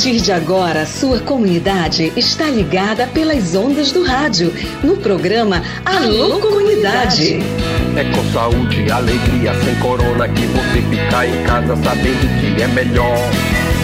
partir 0.00 0.22
de 0.22 0.32
agora, 0.32 0.86
sua 0.86 1.20
comunidade 1.20 2.10
está 2.16 2.46
ligada 2.46 3.06
pelas 3.08 3.54
ondas 3.54 3.92
do 3.92 4.02
rádio, 4.02 4.50
no 4.82 4.96
programa 4.96 5.62
Alô 5.84 6.40
Comunidade. 6.40 7.40
É 7.94 8.04
com 8.04 8.24
saúde 8.32 8.90
alegria, 8.90 9.52
sem 9.62 9.74
corona, 9.74 10.26
que 10.26 10.46
você 10.46 10.80
fica 10.88 11.26
em 11.26 11.44
casa 11.44 11.76
sabendo 11.76 12.40
que 12.40 12.62
é 12.62 12.66
melhor. 12.68 13.18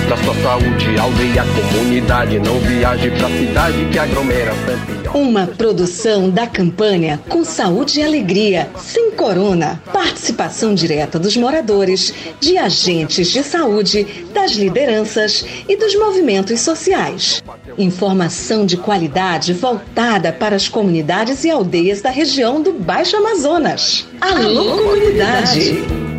Pra 0.07 0.17
sua 0.17 0.35
saúde, 0.37 0.99
aldeia, 0.99 1.45
comunidade, 1.71 2.39
não 2.39 2.59
viaje 2.61 3.11
pra 3.11 3.29
cidade 3.29 3.85
que 3.93 3.99
aglomera 3.99 4.55
sempre. 4.67 5.06
Uma 5.15 5.47
produção 5.47 6.29
da 6.29 6.47
campanha 6.47 7.21
Com 7.29 7.45
Saúde 7.45 8.01
e 8.01 8.03
Alegria, 8.03 8.69
sem 8.79 9.11
corona. 9.13 9.83
Participação 9.93 10.75
direta 10.75 11.19
dos 11.19 11.37
moradores, 11.37 12.13
de 12.41 12.59
agentes 12.59 13.29
de 13.29 13.43
saúde, 13.43 14.27
das 14.33 14.53
lideranças 14.53 15.45
e 15.69 15.77
dos 15.77 15.95
movimentos 15.95 16.61
sociais. 16.61 17.43
Informação 17.79 18.67
de 18.67 18.77
qualidade 18.77 19.53
voltada 19.53 20.33
para 20.33 20.57
as 20.57 20.69
comunidades 20.69 21.45
e 21.45 21.51
aldeias 21.51 22.01
da 22.01 22.11
região 22.11 22.61
do 22.61 22.73
Baixo 22.73 23.17
Amazonas. 23.17 24.07
Alô, 24.21 24.77
comunidade! 24.77 26.16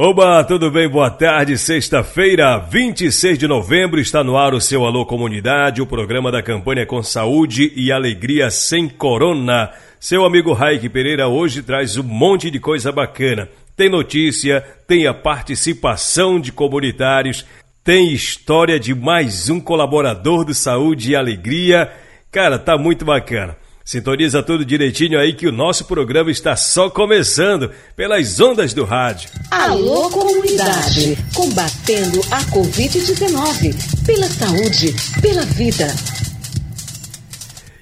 Oba, 0.00 0.44
tudo 0.44 0.70
bem? 0.70 0.88
Boa 0.88 1.10
tarde. 1.10 1.58
Sexta-feira, 1.58 2.56
26 2.56 3.36
de 3.36 3.48
novembro, 3.48 3.98
está 3.98 4.22
no 4.22 4.36
ar 4.36 4.54
o 4.54 4.60
seu 4.60 4.86
Alô 4.86 5.04
Comunidade, 5.04 5.82
o 5.82 5.86
programa 5.88 6.30
da 6.30 6.40
campanha 6.40 6.86
com 6.86 7.02
saúde 7.02 7.72
e 7.74 7.90
alegria 7.90 8.48
sem 8.48 8.88
corona. 8.88 9.72
Seu 9.98 10.24
amigo 10.24 10.52
Raik 10.52 10.88
Pereira 10.88 11.26
hoje 11.26 11.64
traz 11.64 11.96
um 11.96 12.04
monte 12.04 12.48
de 12.48 12.60
coisa 12.60 12.92
bacana. 12.92 13.48
Tem 13.76 13.88
notícia, 13.88 14.64
tem 14.86 15.08
a 15.08 15.12
participação 15.12 16.38
de 16.38 16.52
comunitários, 16.52 17.44
tem 17.82 18.12
história 18.12 18.78
de 18.78 18.94
mais 18.94 19.50
um 19.50 19.58
colaborador 19.58 20.44
do 20.44 20.54
Saúde 20.54 21.10
e 21.10 21.16
Alegria. 21.16 21.90
Cara, 22.30 22.56
tá 22.56 22.78
muito 22.78 23.04
bacana. 23.04 23.56
Sintoniza 23.88 24.42
tudo 24.42 24.66
direitinho 24.66 25.18
aí 25.18 25.32
que 25.32 25.48
o 25.48 25.50
nosso 25.50 25.86
programa 25.86 26.30
está 26.30 26.54
só 26.54 26.90
começando 26.90 27.70
pelas 27.96 28.38
ondas 28.38 28.74
do 28.74 28.84
rádio. 28.84 29.30
Alô, 29.50 30.10
comunidade! 30.10 31.16
Combatendo 31.34 32.20
a 32.30 32.38
Covid-19. 32.52 34.04
Pela 34.04 34.28
saúde, 34.28 34.94
pela 35.22 35.42
vida. 35.46 35.86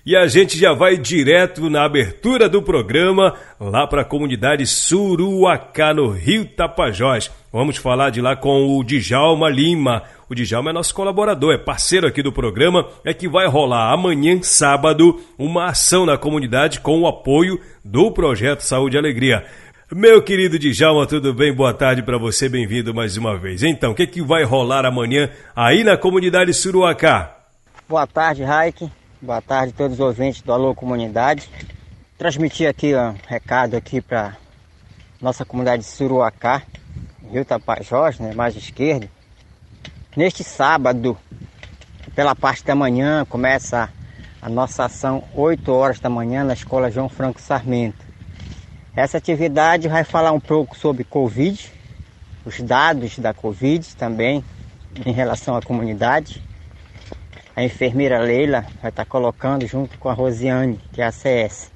E 0.07 0.15
a 0.15 0.29
gente 0.29 0.57
já 0.57 0.73
vai 0.73 0.97
direto 0.97 1.69
na 1.69 1.85
abertura 1.85 2.49
do 2.49 2.63
programa 2.63 3.35
lá 3.59 3.89
para 3.89 4.03
a 4.03 4.05
comunidade 4.05 4.65
Suruacá, 4.65 5.93
no 5.93 6.11
Rio 6.11 6.45
Tapajós. 6.45 7.29
Vamos 7.53 7.77
falar 7.77 8.11
de 8.11 8.21
lá 8.21 8.37
com 8.37 8.79
o 8.79 8.85
Djalma 8.85 9.49
Lima. 9.49 10.05
O 10.31 10.35
Djalma 10.37 10.71
é 10.71 10.73
nosso 10.73 10.95
colaborador, 10.95 11.55
é 11.55 11.59
parceiro 11.59 12.07
aqui 12.07 12.23
do 12.23 12.31
programa, 12.31 12.87
é 13.05 13.13
que 13.13 13.29
vai 13.29 13.49
rolar 13.49 13.93
amanhã, 13.93 14.41
sábado, 14.43 15.21
uma 15.37 15.71
ação 15.71 16.07
na 16.07 16.17
comunidade 16.17 16.79
com 16.79 17.01
o 17.01 17.09
apoio 17.09 17.61
do 17.85 18.13
Projeto 18.13 18.61
Saúde 18.61 18.95
e 18.95 19.01
Alegria. 19.01 19.45
Meu 19.93 20.23
querido 20.23 20.57
Djalma, 20.57 21.05
tudo 21.05 21.35
bem? 21.35 21.53
Boa 21.53 21.75
tarde 21.75 22.05
para 22.05 22.17
você, 22.17 22.49
bem-vindo 22.49 22.95
mais 22.95 23.17
uma 23.17 23.37
vez. 23.37 23.65
Então, 23.65 23.91
o 23.91 23.95
que, 23.95 24.07
que 24.07 24.23
vai 24.23 24.45
rolar 24.45 24.87
amanhã 24.87 25.29
aí 25.57 25.83
na 25.83 25.97
comunidade 25.97 26.55
Suruacá? 26.55 27.39
Boa 27.89 28.07
tarde, 28.07 28.45
Raik. 28.45 28.89
Boa 29.19 29.41
tarde 29.41 29.73
a 29.75 29.79
todos 29.79 29.95
os 29.95 30.01
ouvintes 30.01 30.43
do 30.43 30.53
Alô 30.53 30.75
Comunidade. 30.75 31.49
Transmitir 32.19 32.69
aqui 32.69 32.95
um 32.95 33.15
recado 33.27 33.75
aqui 33.75 33.99
para 33.99 34.37
nossa 35.23 35.43
comunidade 35.43 35.85
de 35.85 35.89
Suruacá, 35.89 36.63
Rio 37.33 37.43
Tapajós, 37.43 38.19
né, 38.19 38.35
mais 38.35 38.55
esquerdo. 38.55 39.09
Neste 40.15 40.45
sábado, 40.45 41.17
pela 42.15 42.37
parte 42.37 42.63
da 42.63 42.75
manhã, 42.75 43.25
começa 43.25 43.89
a 44.43 44.51
nossa 44.51 44.85
ação 44.85 45.25
8 45.35 45.73
horas 45.73 45.99
da 45.99 46.11
manhã 46.11 46.45
na 46.45 46.53
Escola 46.53 46.91
João 46.91 47.09
Franco 47.09 47.41
Sarmento. 47.41 48.05
Essa 48.95 49.17
atividade 49.17 49.89
vai 49.89 50.05
falar 50.05 50.33
um 50.33 50.41
pouco 50.41 50.77
sobre 50.77 51.05
Covid, 51.05 51.73
os 52.45 52.61
dados 52.61 53.19
da 53.19 53.33
Covid 53.33 53.97
também 53.97 54.45
em 55.07 55.13
relação 55.13 55.57
à 55.57 55.63
comunidade 55.63 56.45
a 57.57 57.65
enfermeira 57.65 58.19
Leila 58.19 58.67
vai 58.83 58.91
estar 58.91 59.07
colocando 59.07 59.67
junto 59.67 59.99
com 59.99 60.11
a 60.11 60.13
Rosiane, 60.13 60.79
que 60.93 61.01
é 61.01 61.07
a 61.07 61.11
CS. 61.11 61.73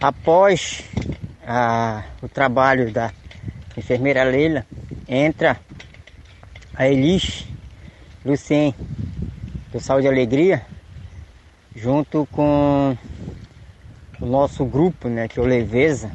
Após 0.00 0.82
a, 1.46 2.02
o 2.22 2.28
trabalho 2.30 2.90
da 2.90 3.12
enfermeira 3.76 4.24
Leila, 4.24 4.64
entra 5.06 5.60
a 6.74 6.88
Elis 6.88 7.46
Lucien, 8.24 8.74
do 9.70 9.78
Saúde 9.80 10.06
e 10.06 10.08
Alegria, 10.08 10.64
junto 11.76 12.26
com 12.32 12.96
o 14.18 14.24
nosso 14.24 14.64
grupo, 14.64 15.10
né, 15.10 15.28
que 15.28 15.38
é 15.38 15.42
o 15.42 15.46
Leveza, 15.46 16.10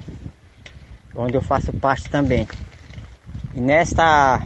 onde 1.15 1.35
eu 1.35 1.41
faço 1.41 1.71
parte 1.71 2.09
também. 2.09 2.47
E 3.53 3.61
nesta 3.61 4.41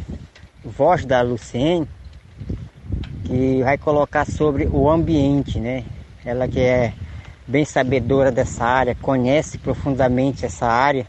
voz 0.62 1.06
da 1.06 1.22
Lucien, 1.22 1.88
que 3.28 3.62
vai 3.62 3.78
colocar 3.78 4.26
sobre 4.26 4.68
o 4.72 4.90
ambiente, 4.90 5.60
né? 5.60 5.84
Ela 6.24 6.48
que 6.48 6.62
é 6.62 6.94
bem 7.46 7.66
sabedora 7.66 8.32
dessa 8.32 8.64
área, 8.64 8.96
conhece 8.96 9.58
profundamente 9.58 10.46
essa 10.46 10.66
área, 10.66 11.06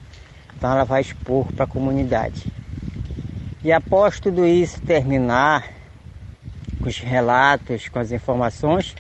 então 0.57 0.71
ela 0.71 0.85
vai 0.85 1.01
expor 1.01 1.47
para 1.53 1.65
a 1.65 1.69
comunidade. 1.69 2.53
E 3.63 3.73
após 3.73 4.19
tudo 4.19 4.45
isso 4.45 4.81
terminar, 4.81 5.69
com 6.81 6.89
os 6.89 6.99
relatos, 6.99 7.89
com 7.89 8.01
as 8.01 8.11
informações, 8.11 8.97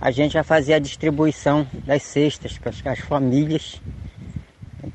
a 0.00 0.10
gente 0.10 0.34
vai 0.34 0.42
fazer 0.44 0.74
a 0.74 0.78
distribuição 0.78 1.66
das 1.84 2.02
cestas 2.02 2.56
para 2.58 2.92
as 2.92 3.00
famílias, 3.00 3.80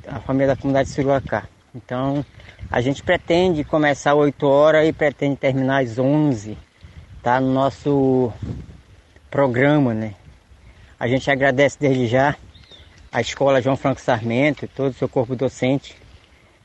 a 0.07 0.19
família 0.19 0.47
da 0.47 0.55
comunidade 0.55 0.89
Suruacá. 0.89 1.43
Então, 1.75 2.25
a 2.71 2.79
gente 2.81 3.03
pretende 3.03 3.63
começar 3.63 4.11
às 4.11 4.17
8 4.17 4.47
horas 4.47 4.87
e 4.87 4.93
pretende 4.93 5.35
terminar 5.35 5.83
às 5.83 5.97
11 5.97 6.57
tá 7.21 7.39
no 7.39 7.53
nosso 7.53 8.31
programa, 9.29 9.93
né? 9.93 10.15
A 10.99 11.07
gente 11.07 11.29
agradece 11.29 11.77
desde 11.79 12.07
já 12.07 12.35
a 13.11 13.21
Escola 13.21 13.61
João 13.61 13.75
Franco 13.75 14.01
Sarmento, 14.01 14.67
todo 14.67 14.91
o 14.91 14.93
seu 14.93 15.09
corpo 15.09 15.35
docente, 15.35 15.95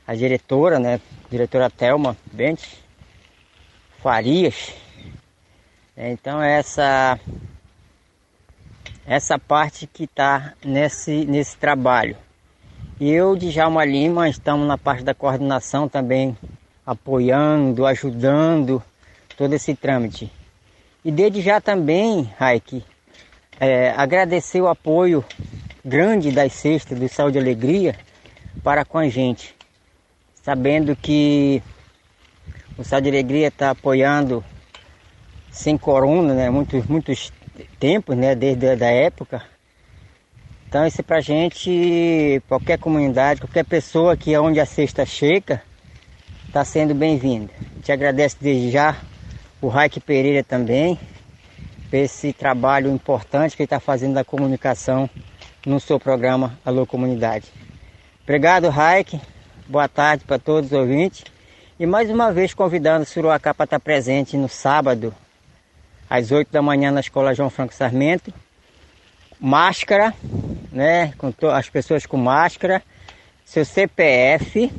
a 0.05 0.15
diretora, 0.15 0.79
né? 0.79 0.99
Diretora 1.29 1.69
Thelma 1.69 2.15
Bentes, 2.31 2.77
Farias. 4.01 4.73
Então 5.97 6.41
essa 6.41 7.19
essa 9.05 9.37
parte 9.37 9.87
que 9.87 10.05
está 10.05 10.53
nesse, 10.63 11.25
nesse 11.25 11.55
trabalho. 11.57 12.17
E 12.99 13.11
eu, 13.11 13.35
Djalma 13.35 13.85
Lima, 13.85 14.27
estamos 14.27 14.67
na 14.67 14.77
parte 14.77 15.03
da 15.03 15.13
coordenação 15.13 15.87
também, 15.87 16.35
apoiando, 16.85 17.85
ajudando 17.85 18.81
todo 19.37 19.53
esse 19.53 19.75
trâmite. 19.75 20.31
E 21.05 21.11
desde 21.11 21.39
já 21.39 21.61
também, 21.61 22.33
Raik, 22.35 22.83
é, 23.59 23.91
agradecer 23.91 24.59
o 24.59 24.67
apoio 24.67 25.23
grande 25.85 26.31
das 26.31 26.51
cestas 26.53 26.99
do 26.99 27.07
Saúde 27.07 27.37
e 27.37 27.41
Alegria 27.41 27.95
para 28.63 28.83
com 28.83 28.97
a 28.97 29.07
gente. 29.07 29.55
Sabendo 30.41 30.95
que 30.95 31.61
o 32.75 32.83
Saúde 32.83 33.09
e 33.09 33.11
Alegria 33.11 33.49
está 33.49 33.69
apoiando 33.69 34.43
sem 35.51 35.77
corona, 35.77 36.33
né? 36.33 36.49
Muitos, 36.49 36.87
muitos 36.87 37.31
tempos, 37.79 38.17
né? 38.17 38.33
Desde 38.33 38.69
a 38.69 38.75
da 38.75 38.89
época. 38.89 39.43
Então 40.67 40.87
isso 40.87 41.03
para 41.03 41.17
a 41.17 41.21
gente, 41.21 42.41
qualquer 42.47 42.79
comunidade, 42.79 43.41
qualquer 43.41 43.63
pessoa 43.63 44.17
que 44.17 44.33
é 44.33 44.41
onde 44.41 44.59
a 44.59 44.65
cesta 44.65 45.05
chega, 45.05 45.61
está 46.47 46.65
sendo 46.65 46.95
bem-vinda. 46.95 47.53
Te 47.83 47.91
agradeço 47.91 48.37
desde 48.41 48.71
já 48.71 48.99
o 49.65 49.67
Raik 49.67 49.99
Pereira 49.99 50.43
também, 50.43 50.99
por 51.89 51.95
esse 51.97 52.31
trabalho 52.31 52.91
importante 52.91 53.55
que 53.55 53.63
ele 53.63 53.65
está 53.65 53.79
fazendo 53.79 54.13
da 54.13 54.23
comunicação 54.23 55.09
no 55.65 55.79
seu 55.79 55.99
programa 55.99 56.55
Alô 56.63 56.85
Comunidade. 56.85 57.51
Obrigado, 58.21 58.69
Raik. 58.69 59.19
Boa 59.67 59.87
tarde 59.87 60.23
para 60.23 60.37
todos 60.37 60.71
os 60.71 60.77
ouvintes. 60.77 61.23
E 61.79 61.85
mais 61.87 62.11
uma 62.11 62.31
vez 62.31 62.53
convidando 62.53 63.05
o 63.05 63.07
Suruacá 63.07 63.55
para 63.55 63.63
estar 63.63 63.79
presente 63.79 64.37
no 64.37 64.47
sábado, 64.47 65.11
às 66.07 66.31
8 66.31 66.51
da 66.51 66.61
manhã, 66.61 66.91
na 66.91 66.99
Escola 66.99 67.33
João 67.33 67.49
Franco 67.49 67.73
Sarmento. 67.73 68.31
Máscara, 69.39 70.13
né? 70.71 71.11
Com 71.17 71.33
as 71.51 71.67
pessoas 71.69 72.05
com 72.05 72.17
máscara, 72.17 72.83
seu 73.43 73.65
CPF, 73.65 74.71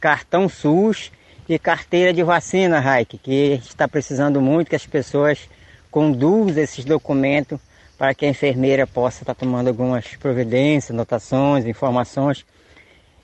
cartão 0.00 0.48
SUS 0.48 1.12
e 1.52 1.58
carteira 1.58 2.12
de 2.12 2.22
vacina, 2.22 2.78
Raik, 2.78 3.18
que 3.18 3.60
está 3.64 3.88
precisando 3.88 4.40
muito 4.40 4.68
que 4.68 4.76
as 4.76 4.86
pessoas 4.86 5.48
conduzam 5.90 6.62
esses 6.62 6.84
documentos 6.84 7.58
para 7.98 8.14
que 8.14 8.24
a 8.24 8.28
enfermeira 8.28 8.86
possa 8.86 9.24
estar 9.24 9.34
tomando 9.34 9.66
algumas 9.66 10.14
providências, 10.14 10.92
anotações, 10.92 11.66
informações. 11.66 12.46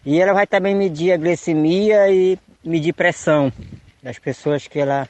E 0.05 0.21
ela 0.21 0.33
vai 0.33 0.45
também 0.45 0.75
medir 0.75 1.13
a 1.13 1.17
glicemia 1.17 2.11
e 2.11 2.37
medir 2.65 2.93
pressão 2.95 3.53
das 4.03 4.19
pessoas 4.19 4.67
que 4.67 4.81
ela 4.81 5.09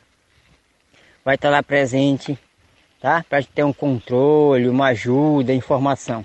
vai 1.25 1.37
estar 1.37 1.49
lá 1.49 1.63
presente, 1.63 2.39
tá? 3.01 3.25
Para 3.31 3.43
ter 3.43 3.65
um 3.65 3.73
controle, 3.73 4.69
uma 4.69 4.89
ajuda, 4.89 5.55
informação. 5.55 6.23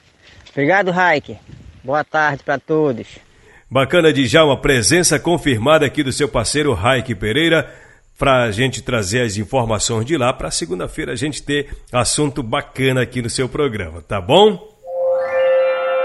Obrigado, 0.50 0.92
Raik. 0.92 1.38
Boa 1.86 2.04
tarde 2.04 2.44
para 2.44 2.60
todos. 2.60 3.31
Bacana 3.74 4.12
de 4.12 4.26
já 4.26 4.44
uma 4.44 4.58
presença 4.58 5.18
confirmada 5.18 5.86
aqui 5.86 6.04
do 6.04 6.12
seu 6.12 6.28
parceiro 6.28 6.74
Raik 6.74 7.16
Pereira 7.16 7.74
para 8.20 8.44
a 8.44 8.52
gente 8.52 8.82
trazer 8.82 9.22
as 9.22 9.38
informações 9.38 10.06
de 10.06 10.18
lá 10.18 10.34
para 10.34 10.52
segunda-feira 10.52 11.14
a 11.14 11.16
gente 11.16 11.42
ter 11.42 11.70
assunto 11.90 12.44
bacana 12.44 13.02
aqui 13.02 13.22
no 13.22 13.30
seu 13.30 13.48
programa, 13.48 14.02
tá 14.02 14.20
bom? 14.20 14.60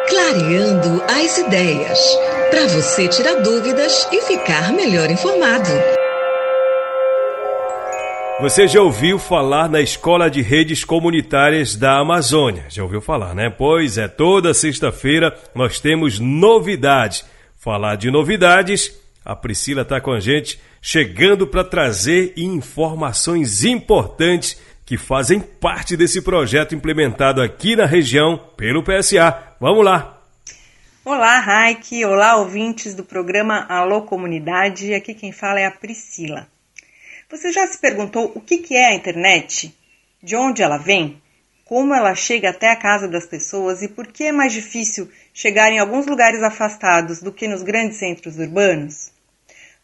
Clareando 0.09 1.03
as 1.09 1.39
ideias 1.39 1.99
para 2.51 2.69
você 2.69 3.09
tirar 3.09 3.43
dúvidas 3.43 4.09
e 4.13 4.23
ficar 4.23 4.73
melhor 4.73 5.11
informado. 5.11 5.71
Você 8.43 8.69
já 8.69 8.81
ouviu 8.81 9.19
falar 9.19 9.69
na 9.69 9.81
Escola 9.81 10.31
de 10.31 10.41
Redes 10.41 10.85
Comunitárias 10.85 11.75
da 11.75 11.99
Amazônia? 11.99 12.67
Já 12.69 12.85
ouviu 12.85 13.01
falar, 13.01 13.35
né? 13.35 13.51
Pois 13.51 13.99
é, 13.99 14.07
toda 14.07 14.55
sexta-feira 14.55 15.37
nós 15.53 15.81
temos 15.81 16.21
novidades. 16.21 17.25
Falar 17.67 17.97
de 17.97 18.13
novidades, 18.13 18.97
a 19.25 19.35
Priscila 19.35 19.83
está 19.83 20.01
com 20.01 20.13
a 20.13 20.21
gente, 20.21 20.57
chegando 20.81 21.49
para 21.49 21.65
trazer 21.65 22.33
informações 22.37 23.65
importantes 23.65 24.57
que 24.85 24.97
fazem 24.97 25.41
parte 25.41 25.97
desse 25.97 26.23
projeto 26.23 26.77
implementado 26.77 27.43
aqui 27.43 27.75
na 27.75 27.85
região 27.85 28.39
pelo 28.57 28.85
PSA. 28.85 29.57
Vamos 29.61 29.85
lá! 29.85 30.23
Olá, 31.05 31.41
Raik! 31.41 32.05
Olá, 32.05 32.37
ouvintes 32.37 32.95
do 32.95 33.03
programa 33.03 33.67
Alô 33.69 34.03
Comunidade. 34.03 34.95
Aqui 34.95 35.13
quem 35.13 35.33
fala 35.33 35.59
é 35.59 35.67
a 35.67 35.73
Priscila. 35.73 36.47
Você 37.29 37.51
já 37.51 37.67
se 37.67 37.81
perguntou 37.81 38.31
o 38.33 38.41
que 38.41 38.77
é 38.77 38.93
a 38.93 38.95
internet? 38.95 39.75
De 40.23 40.37
onde 40.37 40.63
ela 40.63 40.79
vem? 40.79 41.21
Como 41.65 41.93
ela 41.93 42.15
chega 42.15 42.51
até 42.51 42.71
a 42.71 42.77
casa 42.77 43.09
das 43.09 43.27
pessoas 43.27 43.83
e 43.83 43.89
por 43.89 44.07
que 44.07 44.23
é 44.23 44.31
mais 44.31 44.53
difícil 44.53 45.11
chegar 45.37 45.71
em 45.71 45.79
alguns 45.79 46.07
lugares 46.07 46.43
afastados 46.43 47.21
do 47.21 47.31
que 47.31 47.47
nos 47.47 47.63
grandes 47.63 47.99
centros 47.99 48.39
urbanos? 48.39 49.13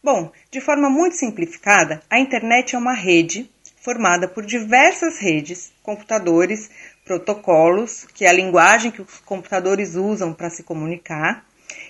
Bom, 0.03 0.33
de 0.51 0.63
forma 0.63 0.89
muito 0.89 1.15
simplificada, 1.15 2.03
a 2.09 2.19
internet 2.19 2.75
é 2.75 2.79
uma 2.79 2.95
rede 2.95 3.51
formada 3.83 4.27
por 4.27 4.47
diversas 4.47 5.19
redes, 5.19 5.71
computadores, 5.83 6.71
protocolos, 7.05 8.07
que 8.15 8.25
é 8.25 8.31
a 8.31 8.33
linguagem 8.33 8.91
que 8.91 9.03
os 9.03 9.19
computadores 9.27 9.95
usam 9.95 10.33
para 10.33 10.49
se 10.49 10.63
comunicar, 10.63 11.45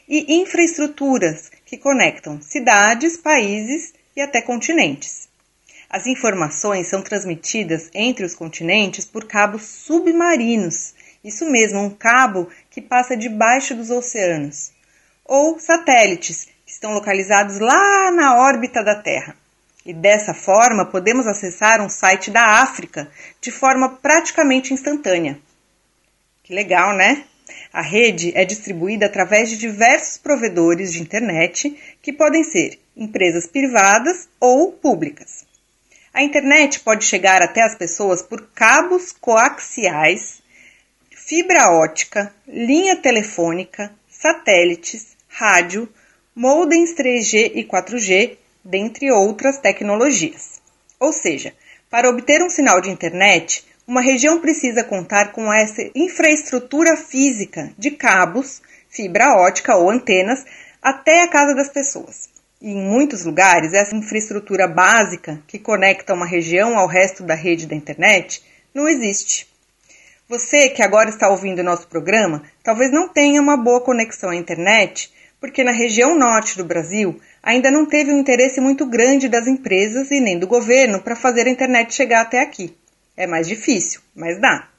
e 0.08 0.40
infraestruturas 0.40 1.48
que 1.64 1.76
conectam 1.76 2.42
cidades, 2.42 3.16
países 3.16 3.94
e 4.16 4.20
até 4.20 4.42
continentes. 4.42 5.28
As 5.88 6.08
informações 6.08 6.88
são 6.88 7.00
transmitidas 7.00 7.90
entre 7.94 8.24
os 8.24 8.34
continentes 8.34 9.04
por 9.04 9.24
cabos 9.24 9.62
submarinos, 9.62 10.94
isso 11.24 11.48
mesmo, 11.50 11.80
um 11.80 11.90
cabo 11.90 12.48
que 12.70 12.80
passa 12.80 13.16
debaixo 13.16 13.74
dos 13.74 13.90
oceanos, 13.90 14.72
ou 15.24 15.58
satélites, 15.58 16.48
que 16.66 16.72
estão 16.72 16.92
localizados 16.92 17.58
lá 17.58 18.10
na 18.10 18.36
órbita 18.36 18.82
da 18.82 19.00
Terra. 19.00 19.36
E 19.84 19.92
dessa 19.92 20.32
forma 20.32 20.86
podemos 20.86 21.26
acessar 21.26 21.80
um 21.80 21.88
site 21.88 22.30
da 22.30 22.62
África 22.62 23.10
de 23.40 23.50
forma 23.50 23.96
praticamente 23.96 24.72
instantânea. 24.72 25.38
Que 26.42 26.54
legal, 26.54 26.94
né? 26.96 27.24
A 27.72 27.82
rede 27.82 28.32
é 28.34 28.44
distribuída 28.44 29.06
através 29.06 29.48
de 29.48 29.56
diversos 29.56 30.18
provedores 30.18 30.92
de 30.92 31.00
internet, 31.00 31.76
que 32.00 32.12
podem 32.12 32.44
ser 32.44 32.78
empresas 32.96 33.46
privadas 33.46 34.28
ou 34.38 34.72
públicas. 34.72 35.44
A 36.12 36.22
internet 36.22 36.80
pode 36.80 37.04
chegar 37.04 37.40
até 37.40 37.62
as 37.62 37.74
pessoas 37.74 38.22
por 38.22 38.48
cabos 38.54 39.12
coaxiais, 39.12 40.41
fibra 41.24 41.70
ótica, 41.70 42.34
linha 42.48 42.96
telefônica, 42.96 43.92
satélites, 44.10 45.16
rádio, 45.28 45.88
modems 46.34 46.94
3G 46.94 47.52
e 47.54 47.64
4G, 47.64 48.36
dentre 48.64 49.10
outras 49.10 49.58
tecnologias. 49.58 50.60
Ou 50.98 51.12
seja, 51.12 51.54
para 51.88 52.08
obter 52.08 52.42
um 52.42 52.50
sinal 52.50 52.80
de 52.80 52.90
internet, 52.90 53.64
uma 53.86 54.00
região 54.00 54.40
precisa 54.40 54.82
contar 54.82 55.32
com 55.32 55.52
essa 55.52 55.82
infraestrutura 55.94 56.96
física 56.96 57.72
de 57.78 57.92
cabos, 57.92 58.60
fibra 58.88 59.36
ótica 59.36 59.76
ou 59.76 59.90
antenas 59.90 60.44
até 60.82 61.22
a 61.22 61.28
casa 61.28 61.54
das 61.54 61.68
pessoas. 61.68 62.28
E 62.60 62.70
em 62.70 62.82
muitos 62.82 63.24
lugares, 63.24 63.72
essa 63.72 63.94
infraestrutura 63.94 64.66
básica 64.66 65.40
que 65.46 65.58
conecta 65.58 66.14
uma 66.14 66.26
região 66.26 66.76
ao 66.76 66.88
resto 66.88 67.22
da 67.22 67.34
rede 67.34 67.66
da 67.66 67.76
internet 67.76 68.42
não 68.74 68.88
existe. 68.88 69.51
Você 70.32 70.70
que 70.70 70.82
agora 70.82 71.10
está 71.10 71.28
ouvindo 71.28 71.58
o 71.58 71.62
nosso 71.62 71.86
programa, 71.86 72.42
talvez 72.64 72.90
não 72.90 73.06
tenha 73.06 73.38
uma 73.38 73.54
boa 73.54 73.82
conexão 73.82 74.30
à 74.30 74.34
internet, 74.34 75.12
porque 75.38 75.62
na 75.62 75.72
região 75.72 76.18
norte 76.18 76.56
do 76.56 76.64
Brasil 76.64 77.20
ainda 77.42 77.70
não 77.70 77.84
teve 77.84 78.10
um 78.10 78.18
interesse 78.18 78.58
muito 78.58 78.86
grande 78.86 79.28
das 79.28 79.46
empresas 79.46 80.10
e 80.10 80.20
nem 80.20 80.38
do 80.38 80.46
governo 80.46 81.02
para 81.02 81.14
fazer 81.14 81.46
a 81.46 81.50
internet 81.50 81.94
chegar 81.94 82.22
até 82.22 82.40
aqui. 82.40 82.74
É 83.14 83.26
mais 83.26 83.46
difícil, 83.46 84.00
mas 84.16 84.40
dá. 84.40 84.70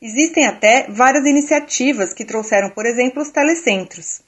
Existem 0.00 0.46
até 0.46 0.86
várias 0.88 1.26
iniciativas 1.26 2.14
que 2.14 2.24
trouxeram, 2.24 2.70
por 2.70 2.86
exemplo, 2.86 3.20
os 3.20 3.28
telecentros. 3.28 4.22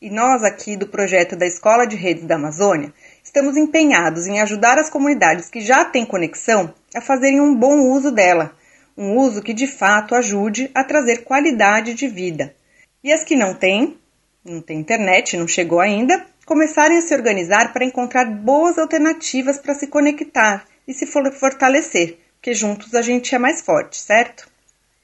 E 0.00 0.10
nós 0.10 0.42
aqui 0.42 0.76
do 0.76 0.88
projeto 0.88 1.36
da 1.36 1.46
Escola 1.46 1.86
de 1.86 1.94
Redes 1.94 2.24
da 2.24 2.34
Amazônia 2.34 2.92
estamos 3.22 3.56
empenhados 3.56 4.26
em 4.26 4.40
ajudar 4.40 4.78
as 4.78 4.90
comunidades 4.90 5.48
que 5.48 5.60
já 5.60 5.84
têm 5.84 6.04
conexão 6.04 6.74
a 6.92 7.00
fazerem 7.00 7.40
um 7.40 7.54
bom 7.54 7.78
uso 7.92 8.10
dela, 8.10 8.52
um 8.96 9.16
uso 9.16 9.42
que 9.42 9.54
de 9.54 9.66
fato 9.66 10.14
ajude 10.14 10.70
a 10.74 10.84
trazer 10.84 11.24
qualidade 11.24 11.94
de 11.94 12.06
vida. 12.06 12.54
E 13.02 13.12
as 13.12 13.24
que 13.24 13.36
não 13.36 13.54
têm, 13.54 13.98
não 14.44 14.60
têm 14.60 14.78
internet, 14.78 15.36
não 15.36 15.48
chegou 15.48 15.80
ainda, 15.80 16.26
começarem 16.44 16.98
a 16.98 17.02
se 17.02 17.14
organizar 17.14 17.72
para 17.72 17.84
encontrar 17.84 18.24
boas 18.24 18.78
alternativas 18.78 19.58
para 19.58 19.74
se 19.74 19.86
conectar 19.86 20.66
e 20.86 20.92
se 20.92 21.06
fortalecer, 21.06 22.18
porque 22.34 22.54
juntos 22.54 22.94
a 22.94 23.02
gente 23.02 23.34
é 23.34 23.38
mais 23.38 23.60
forte, 23.60 24.00
certo? 24.00 24.50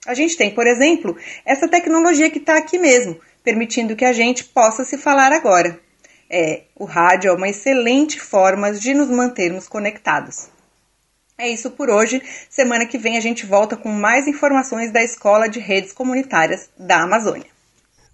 A 0.06 0.14
gente 0.14 0.36
tem, 0.36 0.54
por 0.54 0.66
exemplo, 0.66 1.16
essa 1.44 1.68
tecnologia 1.68 2.30
que 2.30 2.38
está 2.38 2.56
aqui 2.56 2.78
mesmo, 2.78 3.20
permitindo 3.44 3.96
que 3.96 4.04
a 4.04 4.12
gente 4.12 4.44
possa 4.44 4.84
se 4.84 4.96
falar 4.96 5.32
agora. 5.32 5.78
É, 6.30 6.62
o 6.76 6.84
rádio 6.84 7.30
é 7.30 7.32
uma 7.32 7.48
excelente 7.48 8.20
forma 8.20 8.72
de 8.72 8.92
nos 8.92 9.08
mantermos 9.08 9.66
conectados. 9.66 10.48
É 11.40 11.48
isso 11.48 11.70
por 11.70 11.88
hoje. 11.88 12.20
Semana 12.50 12.84
que 12.84 12.98
vem 12.98 13.16
a 13.16 13.20
gente 13.20 13.46
volta 13.46 13.76
com 13.76 13.90
mais 13.90 14.26
informações 14.26 14.92
da 14.92 15.04
Escola 15.04 15.48
de 15.48 15.60
Redes 15.60 15.92
Comunitárias 15.92 16.68
da 16.76 17.04
Amazônia. 17.04 17.46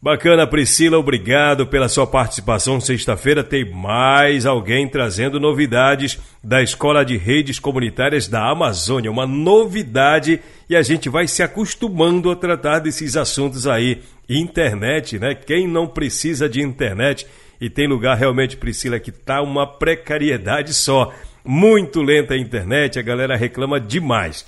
Bacana, 0.04 0.46
Priscila, 0.46 0.98
obrigado 0.98 1.66
pela 1.66 1.88
sua 1.88 2.06
participação. 2.06 2.78
Sexta-feira 2.78 3.42
tem 3.42 3.64
mais 3.72 4.44
alguém 4.44 4.86
trazendo 4.86 5.40
novidades 5.40 6.18
da 6.42 6.62
Escola 6.62 7.02
de 7.02 7.16
Redes 7.16 7.58
Comunitárias 7.58 8.28
da 8.28 8.50
Amazônia. 8.50 9.10
Uma 9.10 9.26
novidade 9.26 10.42
e 10.68 10.76
a 10.76 10.82
gente 10.82 11.08
vai 11.08 11.26
se 11.26 11.42
acostumando 11.42 12.30
a 12.30 12.36
tratar 12.36 12.80
desses 12.80 13.16
assuntos 13.16 13.66
aí. 13.66 14.02
Internet, 14.28 15.18
né? 15.18 15.34
Quem 15.34 15.66
não 15.66 15.86
precisa 15.86 16.46
de 16.46 16.60
internet? 16.60 17.26
E 17.58 17.70
tem 17.70 17.88
lugar 17.88 18.18
realmente, 18.18 18.58
Priscila, 18.58 19.00
que 19.00 19.10
tá 19.10 19.40
uma 19.40 19.66
precariedade 19.66 20.74
só. 20.74 21.10
Muito 21.46 22.00
lenta 22.00 22.32
a 22.32 22.38
internet, 22.38 22.98
a 22.98 23.02
galera 23.02 23.36
reclama 23.36 23.78
demais. 23.78 24.46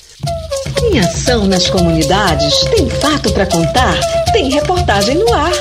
Em 0.83 0.99
ação 0.99 1.47
nas 1.47 1.69
comunidades, 1.69 2.65
tem 2.75 2.89
fato 2.89 3.31
para 3.35 3.45
contar, 3.45 4.01
tem 4.33 4.51
reportagem 4.51 5.19
no 5.19 5.31
ar. 5.35 5.53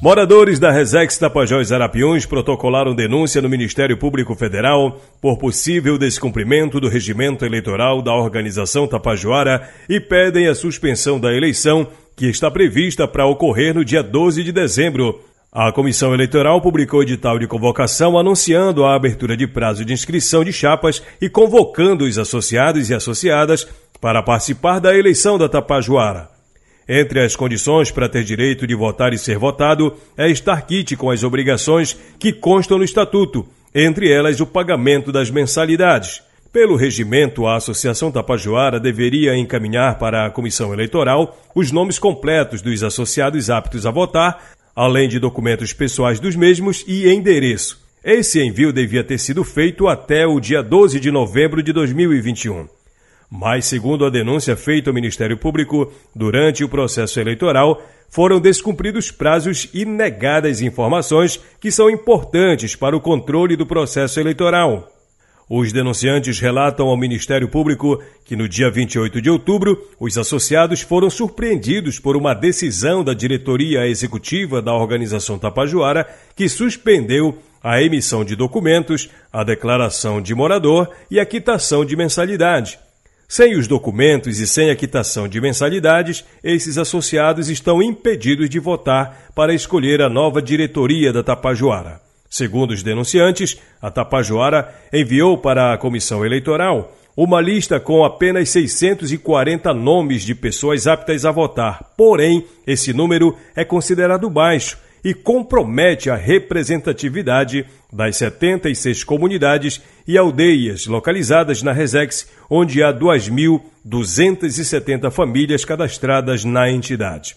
Moradores 0.00 0.58
da 0.58 0.72
Resex 0.72 1.18
Tapajós 1.18 1.70
Arapiões 1.70 2.24
protocolaram 2.24 2.94
denúncia 2.94 3.42
no 3.42 3.48
Ministério 3.50 3.98
Público 3.98 4.34
Federal 4.34 4.98
por 5.20 5.36
possível 5.36 5.98
descumprimento 5.98 6.80
do 6.80 6.88
regimento 6.88 7.44
eleitoral 7.44 8.00
da 8.00 8.14
organização 8.14 8.88
Tapajoara 8.88 9.68
e 9.86 10.00
pedem 10.00 10.48
a 10.48 10.54
suspensão 10.54 11.20
da 11.20 11.30
eleição 11.30 11.86
que 12.16 12.24
está 12.26 12.50
prevista 12.50 13.06
para 13.06 13.26
ocorrer 13.26 13.74
no 13.74 13.84
dia 13.84 14.02
12 14.02 14.42
de 14.42 14.50
dezembro. 14.50 15.20
A 15.52 15.72
Comissão 15.72 16.14
Eleitoral 16.14 16.60
publicou 16.60 17.02
edital 17.02 17.36
de 17.36 17.48
convocação 17.48 18.16
anunciando 18.16 18.84
a 18.84 18.94
abertura 18.94 19.36
de 19.36 19.48
prazo 19.48 19.84
de 19.84 19.92
inscrição 19.92 20.44
de 20.44 20.52
chapas 20.52 21.02
e 21.20 21.28
convocando 21.28 22.04
os 22.04 22.18
associados 22.18 22.88
e 22.88 22.94
associadas 22.94 23.66
para 24.00 24.22
participar 24.22 24.78
da 24.78 24.96
eleição 24.96 25.36
da 25.36 25.48
Tapajoara. 25.48 26.30
Entre 26.88 27.20
as 27.24 27.34
condições 27.34 27.90
para 27.90 28.08
ter 28.08 28.22
direito 28.22 28.64
de 28.64 28.76
votar 28.76 29.12
e 29.12 29.18
ser 29.18 29.38
votado 29.38 29.96
é 30.16 30.30
estar 30.30 30.62
quite 30.62 30.94
com 30.94 31.10
as 31.10 31.24
obrigações 31.24 31.98
que 32.16 32.32
constam 32.32 32.78
no 32.78 32.84
Estatuto, 32.84 33.44
entre 33.74 34.08
elas 34.08 34.40
o 34.40 34.46
pagamento 34.46 35.10
das 35.10 35.32
mensalidades. 35.32 36.22
Pelo 36.52 36.76
regimento, 36.76 37.46
a 37.46 37.56
Associação 37.56 38.12
Tapajoara 38.12 38.78
deveria 38.78 39.36
encaminhar 39.36 39.98
para 39.98 40.26
a 40.26 40.30
Comissão 40.30 40.72
Eleitoral 40.72 41.36
os 41.56 41.72
nomes 41.72 41.98
completos 41.98 42.62
dos 42.62 42.84
associados 42.84 43.50
aptos 43.50 43.84
a 43.84 43.90
votar, 43.90 44.59
além 44.82 45.10
de 45.10 45.18
documentos 45.18 45.74
pessoais 45.74 46.18
dos 46.18 46.34
mesmos 46.34 46.82
e 46.88 47.06
endereço. 47.06 47.78
Esse 48.02 48.40
envio 48.40 48.72
devia 48.72 49.04
ter 49.04 49.18
sido 49.18 49.44
feito 49.44 49.86
até 49.86 50.26
o 50.26 50.40
dia 50.40 50.62
12 50.62 50.98
de 50.98 51.10
novembro 51.10 51.62
de 51.62 51.70
2021. 51.70 52.66
Mas, 53.30 53.66
segundo 53.66 54.06
a 54.06 54.10
denúncia 54.10 54.56
feita 54.56 54.88
ao 54.88 54.94
Ministério 54.94 55.36
Público, 55.36 55.92
durante 56.16 56.64
o 56.64 56.68
processo 56.68 57.20
eleitoral, 57.20 57.82
foram 58.08 58.40
descumpridos 58.40 59.10
prazos 59.10 59.68
e 59.74 59.84
negadas 59.84 60.62
informações 60.62 61.38
que 61.60 61.70
são 61.70 61.90
importantes 61.90 62.74
para 62.74 62.96
o 62.96 63.02
controle 63.02 63.56
do 63.56 63.66
processo 63.66 64.18
eleitoral. 64.18 64.90
Os 65.52 65.72
denunciantes 65.72 66.38
relatam 66.38 66.86
ao 66.86 66.96
Ministério 66.96 67.48
Público 67.48 68.00
que 68.24 68.36
no 68.36 68.48
dia 68.48 68.70
28 68.70 69.20
de 69.20 69.28
outubro, 69.28 69.84
os 69.98 70.16
associados 70.16 70.80
foram 70.80 71.10
surpreendidos 71.10 71.98
por 71.98 72.16
uma 72.16 72.34
decisão 72.34 73.02
da 73.02 73.12
diretoria 73.12 73.84
executiva 73.84 74.62
da 74.62 74.72
organização 74.72 75.40
Tapajoara 75.40 76.06
que 76.36 76.48
suspendeu 76.48 77.36
a 77.60 77.82
emissão 77.82 78.24
de 78.24 78.36
documentos, 78.36 79.10
a 79.32 79.42
declaração 79.42 80.22
de 80.22 80.36
morador 80.36 80.88
e 81.10 81.18
a 81.18 81.26
quitação 81.26 81.84
de 81.84 81.96
mensalidade. 81.96 82.78
Sem 83.26 83.58
os 83.58 83.66
documentos 83.66 84.38
e 84.38 84.46
sem 84.46 84.70
a 84.70 84.76
quitação 84.76 85.26
de 85.26 85.40
mensalidades, 85.40 86.24
esses 86.44 86.78
associados 86.78 87.48
estão 87.48 87.82
impedidos 87.82 88.48
de 88.48 88.60
votar 88.60 89.32
para 89.34 89.52
escolher 89.52 90.00
a 90.00 90.08
nova 90.08 90.40
diretoria 90.40 91.12
da 91.12 91.24
Tapajoara. 91.24 92.09
Segundo 92.30 92.70
os 92.70 92.82
denunciantes, 92.84 93.58
a 93.82 93.90
Tapajoara 93.90 94.72
enviou 94.92 95.36
para 95.36 95.74
a 95.74 95.78
comissão 95.78 96.24
eleitoral 96.24 96.96
uma 97.16 97.40
lista 97.40 97.80
com 97.80 98.04
apenas 98.04 98.50
640 98.50 99.74
nomes 99.74 100.22
de 100.22 100.32
pessoas 100.32 100.86
aptas 100.86 101.24
a 101.24 101.32
votar. 101.32 101.92
Porém, 101.96 102.46
esse 102.64 102.92
número 102.92 103.36
é 103.56 103.64
considerado 103.64 104.30
baixo 104.30 104.78
e 105.02 105.12
compromete 105.12 106.08
a 106.08 106.14
representatividade 106.14 107.66
das 107.92 108.16
76 108.18 109.02
comunidades 109.02 109.82
e 110.06 110.16
aldeias 110.16 110.86
localizadas 110.86 111.64
na 111.64 111.72
Resex, 111.72 112.28
onde 112.48 112.80
há 112.80 112.92
2.270 112.92 115.10
famílias 115.10 115.64
cadastradas 115.64 116.44
na 116.44 116.70
entidade. 116.70 117.34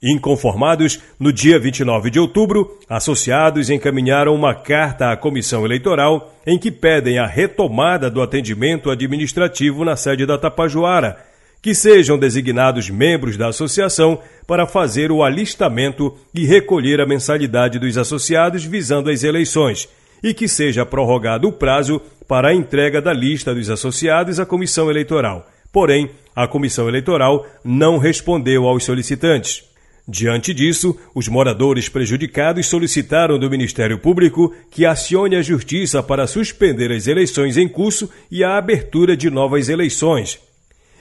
Inconformados, 0.00 1.00
no 1.18 1.32
dia 1.32 1.58
29 1.58 2.08
de 2.08 2.20
outubro, 2.20 2.78
associados 2.88 3.68
encaminharam 3.68 4.32
uma 4.32 4.54
carta 4.54 5.10
à 5.10 5.16
Comissão 5.16 5.64
Eleitoral 5.64 6.32
em 6.46 6.56
que 6.56 6.70
pedem 6.70 7.18
a 7.18 7.26
retomada 7.26 8.08
do 8.08 8.22
atendimento 8.22 8.90
administrativo 8.90 9.84
na 9.84 9.96
sede 9.96 10.24
da 10.24 10.38
Tapajoara, 10.38 11.18
que 11.60 11.74
sejam 11.74 12.16
designados 12.16 12.88
membros 12.88 13.36
da 13.36 13.48
associação 13.48 14.20
para 14.46 14.68
fazer 14.68 15.10
o 15.10 15.24
alistamento 15.24 16.16
e 16.32 16.46
recolher 16.46 17.00
a 17.00 17.06
mensalidade 17.06 17.80
dos 17.80 17.98
associados 17.98 18.64
visando 18.64 19.10
as 19.10 19.24
eleições, 19.24 19.88
e 20.22 20.32
que 20.32 20.46
seja 20.46 20.86
prorrogado 20.86 21.48
o 21.48 21.52
prazo 21.52 22.00
para 22.28 22.50
a 22.50 22.54
entrega 22.54 23.02
da 23.02 23.12
lista 23.12 23.52
dos 23.52 23.68
associados 23.68 24.38
à 24.38 24.46
Comissão 24.46 24.88
Eleitoral. 24.88 25.48
Porém, 25.72 26.08
a 26.36 26.46
Comissão 26.46 26.88
Eleitoral 26.88 27.44
não 27.64 27.98
respondeu 27.98 28.68
aos 28.68 28.84
solicitantes. 28.84 29.67
Diante 30.10 30.54
disso, 30.54 30.98
os 31.14 31.28
moradores 31.28 31.86
prejudicados 31.86 32.66
solicitaram 32.66 33.38
do 33.38 33.50
Ministério 33.50 33.98
Público 33.98 34.54
que 34.70 34.86
acione 34.86 35.36
a 35.36 35.42
Justiça 35.42 36.02
para 36.02 36.26
suspender 36.26 36.90
as 36.90 37.06
eleições 37.06 37.58
em 37.58 37.68
curso 37.68 38.08
e 38.30 38.42
a 38.42 38.56
abertura 38.56 39.14
de 39.14 39.28
novas 39.28 39.68
eleições. 39.68 40.38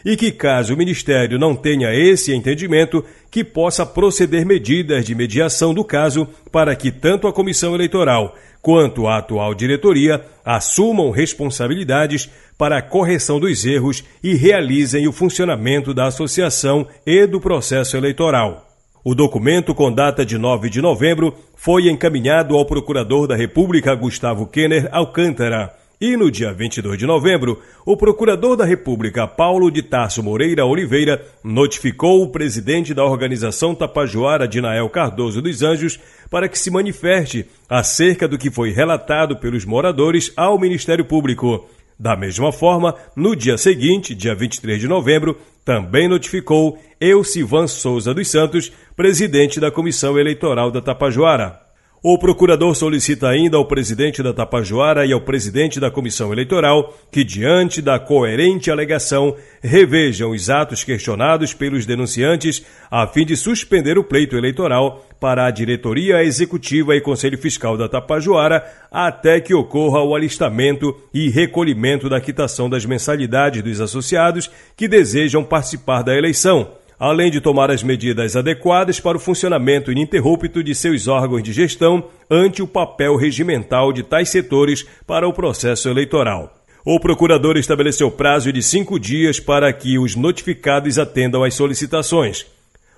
E 0.04 0.18
que, 0.18 0.30
caso 0.30 0.74
o 0.74 0.78
Ministério 0.78 1.40
não 1.40 1.56
tenha 1.56 1.96
esse 1.96 2.34
entendimento, 2.34 3.04
que 3.32 3.46
possa 3.46 3.86
proceder 3.86 4.46
medidas 4.46 5.06
de 5.06 5.16
mediação 5.16 5.74
do 5.74 5.86
caso 5.86 6.28
para 6.52 6.76
que 6.76 6.92
tanto 6.92 7.30
a 7.30 7.34
Comissão 7.34 7.74
Eleitoral 7.74 8.36
quanto 8.62 9.08
a 9.08 9.20
atual 9.20 9.56
diretoria 9.56 10.22
assumam 10.44 11.12
responsabilidades 11.12 12.30
para 12.58 12.80
a 12.80 12.82
correção 12.82 13.40
dos 13.40 13.66
erros 13.66 14.04
e 14.22 14.34
realizem 14.34 15.08
o 15.08 15.14
funcionamento 15.14 15.94
da 15.94 16.08
associação 16.08 16.86
e 17.06 17.26
do 17.26 17.40
processo 17.40 17.96
eleitoral. 17.96 18.67
O 19.10 19.16
documento, 19.16 19.74
com 19.74 19.90
data 19.90 20.26
de 20.26 20.38
9 20.38 20.70
de 20.70 20.82
novembro, 20.82 21.34
foi 21.56 21.90
encaminhado 21.90 22.58
ao 22.58 22.66
Procurador 22.66 23.26
da 23.26 23.38
República 23.38 23.96
Gustavo 23.96 24.46
Kenner 24.46 24.90
Alcântara. 24.92 25.74
E 26.02 26.18
no 26.18 26.30
dia 26.30 26.52
22 26.52 27.00
de 27.00 27.06
novembro, 27.06 27.62
o 27.86 27.96
Procurador 27.96 28.58
da 28.58 28.66
República 28.66 29.26
Paulo 29.26 29.72
de 29.72 29.82
Tarso 29.82 30.22
Moreira 30.22 30.66
Oliveira 30.66 31.26
notificou 31.42 32.22
o 32.22 32.28
presidente 32.28 32.94
da 32.94 33.06
organização 33.06 33.74
Tapajoara, 33.74 34.46
Dinael 34.46 34.90
Cardoso 34.90 35.42
dos 35.42 35.64
Anjos, 35.64 35.98
para 36.30 36.50
que 36.50 36.60
se 36.60 36.70
manifeste 36.70 37.46
acerca 37.70 38.28
do 38.28 38.38
que 38.38 38.52
foi 38.52 38.72
relatado 38.72 39.38
pelos 39.38 39.64
moradores 39.64 40.34
ao 40.36 40.60
Ministério 40.60 41.06
Público. 41.06 41.66
Da 42.00 42.16
mesma 42.16 42.52
forma, 42.52 42.96
no 43.16 43.36
dia 43.36 43.58
seguinte, 43.58 44.14
dia 44.14 44.36
23 44.36 44.80
de 44.80 44.88
novembro, 44.88 45.38
também 45.66 46.08
notificou 46.08 46.78
Elcivan 47.02 47.68
Souza 47.68 48.14
dos 48.14 48.30
Santos, 48.30 48.72
presidente 48.96 49.60
da 49.60 49.72
Comissão 49.72 50.18
Eleitoral 50.18 50.72
da 50.72 50.82
Tapajoara. 50.82 51.67
O 52.04 52.16
procurador 52.20 52.76
solicita 52.76 53.28
ainda 53.28 53.58
ao 53.58 53.66
presidente 53.66 54.22
da 54.22 54.32
Tapajoara 54.32 55.04
e 55.04 55.12
ao 55.12 55.22
presidente 55.22 55.80
da 55.80 55.90
comissão 55.90 56.32
eleitoral 56.32 56.96
que, 57.12 57.24
diante 57.24 57.82
da 57.82 57.98
coerente 57.98 58.70
alegação, 58.70 59.36
revejam 59.64 60.30
os 60.30 60.48
atos 60.48 60.84
questionados 60.84 61.56
pelos 61.56 61.88
denunciantes 61.88 62.64
a 62.92 63.08
fim 63.08 63.26
de 63.26 63.36
suspender 63.36 63.98
o 63.98 64.04
pleito 64.04 64.38
eleitoral 64.38 65.04
para 65.20 65.48
a 65.48 65.52
diretoria 65.52 66.24
executiva 66.24 66.96
e 66.96 67.02
conselho 67.02 67.38
fiscal 67.40 67.76
da 67.76 67.90
Tapajoara 67.90 68.64
até 68.92 69.42
que 69.42 69.56
ocorra 69.56 70.04
o 70.04 70.16
alistamento 70.16 70.96
e 71.12 71.30
recolhimento 71.30 72.08
da 72.08 72.22
quitação 72.22 72.70
das 72.70 72.86
mensalidades 72.86 73.64
dos 73.64 73.82
associados 73.82 74.52
que 74.76 74.88
desejam 74.88 75.44
participar 75.44 76.04
da 76.04 76.16
eleição 76.16 76.74
além 77.00 77.30
de 77.30 77.40
tomar 77.40 77.70
as 77.70 77.84
medidas 77.84 78.36
adequadas 78.36 79.00
para 79.00 79.18
o 79.18 79.20
funcionamento 79.20 79.92
ininterrupto 79.92 80.64
de 80.64 80.74
seus 80.74 81.08
órgãos 81.08 81.44
de 81.44 81.54
gestão 81.54 82.06
ante 82.30 82.62
o 82.62 82.68
papel 82.68 83.16
regimental 83.16 83.94
de 83.94 84.04
tais 84.04 84.30
setores 84.30 84.86
para 85.06 85.28
o 85.28 85.34
processo 85.34 85.90
eleitoral. 85.90 86.54
O 86.84 87.00
procurador 87.00 87.58
estabeleceu 87.58 88.10
prazo 88.10 88.52
de 88.52 88.64
cinco 88.64 89.00
dias 89.00 89.40
para 89.40 89.72
que 89.74 90.00
os 90.00 90.16
notificados 90.16 90.98
atendam 90.98 91.44
às 91.44 91.54
solicitações. 91.54 92.46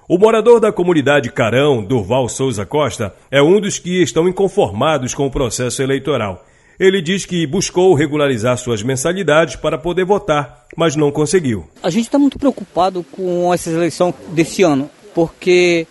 O 0.08 0.18
morador 0.18 0.60
da 0.60 0.72
comunidade 0.72 1.32
Carão, 1.32 1.84
Durval 1.84 2.30
Souza 2.30 2.66
Costa, 2.66 3.14
é 3.30 3.42
um 3.42 3.60
dos 3.60 3.78
que 3.78 4.02
estão 4.02 4.28
inconformados 4.28 5.14
com 5.14 5.26
o 5.28 5.32
processo 5.32 5.82
eleitoral. 5.82 6.46
Ele 6.80 7.02
diz 7.02 7.26
que 7.26 7.46
buscou 7.46 7.94
regularizar 7.94 8.58
suas 8.58 8.82
mensalidades 8.82 9.58
para 9.58 9.78
poder 9.78 10.06
votar, 10.06 10.66
mas 10.78 10.96
não 10.96 11.12
conseguiu. 11.12 11.68
A 11.84 11.90
gente 11.90 12.06
está 12.06 12.18
muito 12.18 12.40
preocupado 12.40 13.04
com 13.12 13.54
essa 13.54 13.70
eleição 13.70 14.14
desse 14.30 14.64
ano, 14.64 14.90
porque 15.14 15.86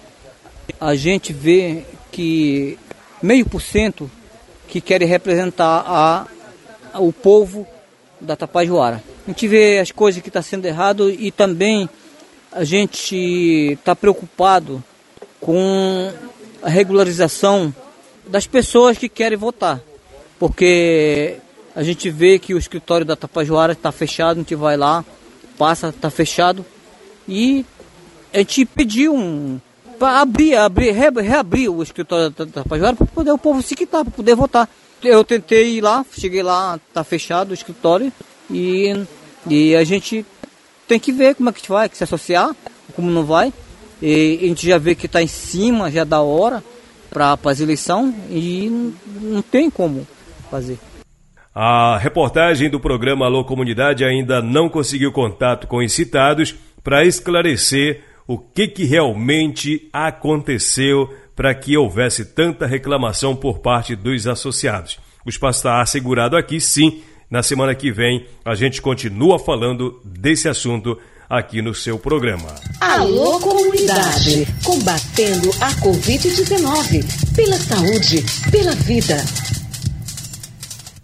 a 0.81 0.95
gente 0.95 1.31
vê 1.31 1.85
que 2.11 2.79
meio 3.23 3.45
por 3.45 3.61
cento 3.61 4.11
que 4.67 4.81
querem 4.81 5.07
representar 5.07 5.85
a, 5.87 6.27
a, 6.95 7.01
o 7.01 7.13
povo 7.13 7.67
da 8.19 8.35
Tapajoara. 8.35 9.03
A 9.27 9.31
gente 9.31 9.47
vê 9.47 9.81
as 9.81 9.91
coisas 9.91 10.23
que 10.23 10.31
estão 10.31 10.41
tá 10.41 10.49
sendo 10.49 10.65
errado 10.65 11.11
e 11.11 11.31
também 11.31 11.87
a 12.51 12.65
gente 12.65 13.15
está 13.75 13.95
preocupado 13.95 14.83
com 15.39 16.11
a 16.63 16.69
regularização 16.71 17.75
das 18.27 18.47
pessoas 18.47 18.97
que 18.97 19.09
querem 19.09 19.37
votar 19.37 19.83
porque 20.39 21.37
a 21.75 21.83
gente 21.83 22.11
vê 22.11 22.39
que 22.39 22.55
o 22.55 22.59
escritório 22.59 23.05
da 23.05 23.17
Tapajoara 23.17 23.73
está 23.73 23.93
fechado, 23.93 24.37
a 24.37 24.41
gente 24.41 24.55
vai 24.55 24.77
lá, 24.77 25.05
passa, 25.57 25.89
está 25.89 26.11
fechado, 26.11 26.65
e 27.29 27.65
a 28.33 28.39
gente 28.39 28.65
pediu 28.65 29.15
um 29.15 29.61
para 29.99 30.21
abrir, 30.21 30.55
abrir, 30.55 30.93
reabrir 30.93 31.69
o 31.69 31.83
escritório 31.83 32.31
da 32.31 32.47
Tapajoara 32.47 32.97
para 32.97 33.07
poder 33.07 33.33
o 33.33 33.39
povo 33.39 33.63
se 33.63 33.75
quitar, 33.75 34.05
para 34.05 34.13
poder 34.13 34.35
votar. 34.35 34.69
Eu 35.03 35.25
tentei 35.25 35.77
ir 35.77 35.81
lá, 35.81 36.05
cheguei 36.17 36.43
lá, 36.43 36.79
está 36.89 37.03
fechado 37.03 37.51
o 37.51 37.55
escritório 37.55 38.13
e, 38.51 38.95
e 39.49 39.75
a 39.75 39.85
gente 39.85 40.25
tem 40.87 40.99
que 40.99 41.13
ver 41.13 41.35
como 41.35 41.51
é 41.51 41.53
que 41.53 41.69
vai, 41.69 41.89
que 41.89 41.97
se 41.97 42.05
associar, 42.05 42.55
como 42.95 43.11
não 43.11 43.25
vai. 43.25 43.53
E 44.01 44.39
a 44.43 44.47
gente 44.47 44.67
já 44.67 44.79
vê 44.79 44.95
que 44.95 45.07
está 45.07 45.21
em 45.21 45.29
cima 45.29 45.91
já 45.91 46.05
da 46.05 46.21
hora 46.21 46.63
para 47.11 47.39
as 47.45 47.61
eleições 47.61 48.15
e 48.31 48.95
não 49.21 49.43
tem 49.43 49.71
como 49.71 50.07
fazer. 50.49 50.79
A 51.55 51.99
reportagem 51.99 52.71
do 52.71 52.79
programa 52.79 53.27
Alô 53.27 53.45
Comunidade 53.45 54.05
ainda 54.05 54.41
não 54.41 54.69
conseguiu 54.69 55.11
contato 55.11 55.67
com 55.67 55.79
os 55.79 55.93
citados 55.93 56.55
para 56.85 57.05
esclarecer 57.05 58.03
o 58.27 58.39
que, 58.39 58.69
que 58.69 58.85
realmente 58.85 59.89
aconteceu 59.93 61.13
para 61.35 61.55
que 61.55 61.77
houvesse 61.77 62.27
tanta 62.27 62.67
reclamação 62.67 63.35
por 63.35 63.61
parte 63.61 63.97
dos 63.97 64.27
associados. 64.27 64.99
O 65.25 65.29
espaço 65.29 65.61
está 65.61 65.81
assegurado 65.81 66.37
aqui, 66.37 66.61
sim, 66.61 67.03
Na 67.31 67.43
semana 67.43 67.75
que 67.75 67.93
vem, 67.93 68.25
a 68.43 68.55
gente 68.55 68.81
continua 68.81 69.39
falando 69.39 70.01
desse 70.03 70.49
assunto 70.49 70.99
aqui 71.29 71.61
no 71.61 71.75
seu 71.75 71.99
programa. 71.99 72.55
Alô, 72.81 73.39
comunidade! 73.39 74.47
Combatendo 74.65 75.51
a 75.61 75.71
Covid-19. 75.83 77.37
Pela 77.37 77.59
saúde, 77.59 78.25
pela 78.51 78.75
vida. 78.77 79.17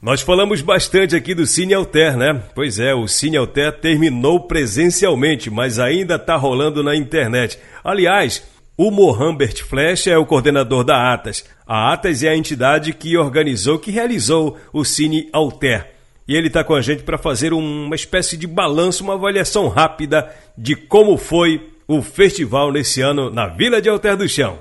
Nós 0.05 0.21
falamos 0.21 0.61
bastante 0.61 1.17
aqui 1.17 1.35
do 1.35 1.47
Cine 1.47 1.73
Alter, 1.73 2.15
né? 2.15 2.43
Pois 2.55 2.79
é, 2.79 2.95
o 2.95 3.09
Cine 3.09 3.39
Alter 3.39 3.73
terminou 3.81 4.39
presencialmente, 4.39 5.49
mas 5.49 5.79
ainda 5.79 6.17
está 6.17 6.37
rolando 6.37 6.83
na 6.83 6.95
internet. 6.95 7.59
Aliás, 7.83 8.43
o 8.77 8.91
Mohamed 8.91 9.63
Flecha 9.63 10.11
é 10.11 10.19
o 10.19 10.27
coordenador 10.27 10.85
da 10.85 11.11
ATAS. 11.15 11.47
A 11.67 11.91
ATAS 11.91 12.23
é 12.23 12.29
a 12.29 12.37
entidade 12.37 12.93
que 12.93 13.17
organizou, 13.17 13.79
que 13.79 13.91
realizou 13.91 14.59
o 14.75 14.85
Cine 14.85 15.31
Alter. 15.33 15.87
E 16.29 16.37
ele 16.37 16.49
está 16.49 16.63
com 16.63 16.75
a 16.75 16.83
gente 16.83 17.03
para 17.03 17.17
fazer 17.17 17.55
uma 17.55 17.97
espécie 17.97 18.37
de 18.37 18.47
balanço, 18.47 19.03
uma 19.03 19.15
avaliação 19.15 19.69
rápida 19.69 20.31
de 20.55 20.77
como 20.77 21.17
foi 21.17 21.71
o 21.89 22.03
festival 22.03 22.71
nesse 22.71 23.01
ano 23.01 23.31
na 23.31 23.47
Vila 23.47 23.81
de 23.81 23.89
Alter 23.89 24.19
do 24.19 24.29
Chão. 24.29 24.59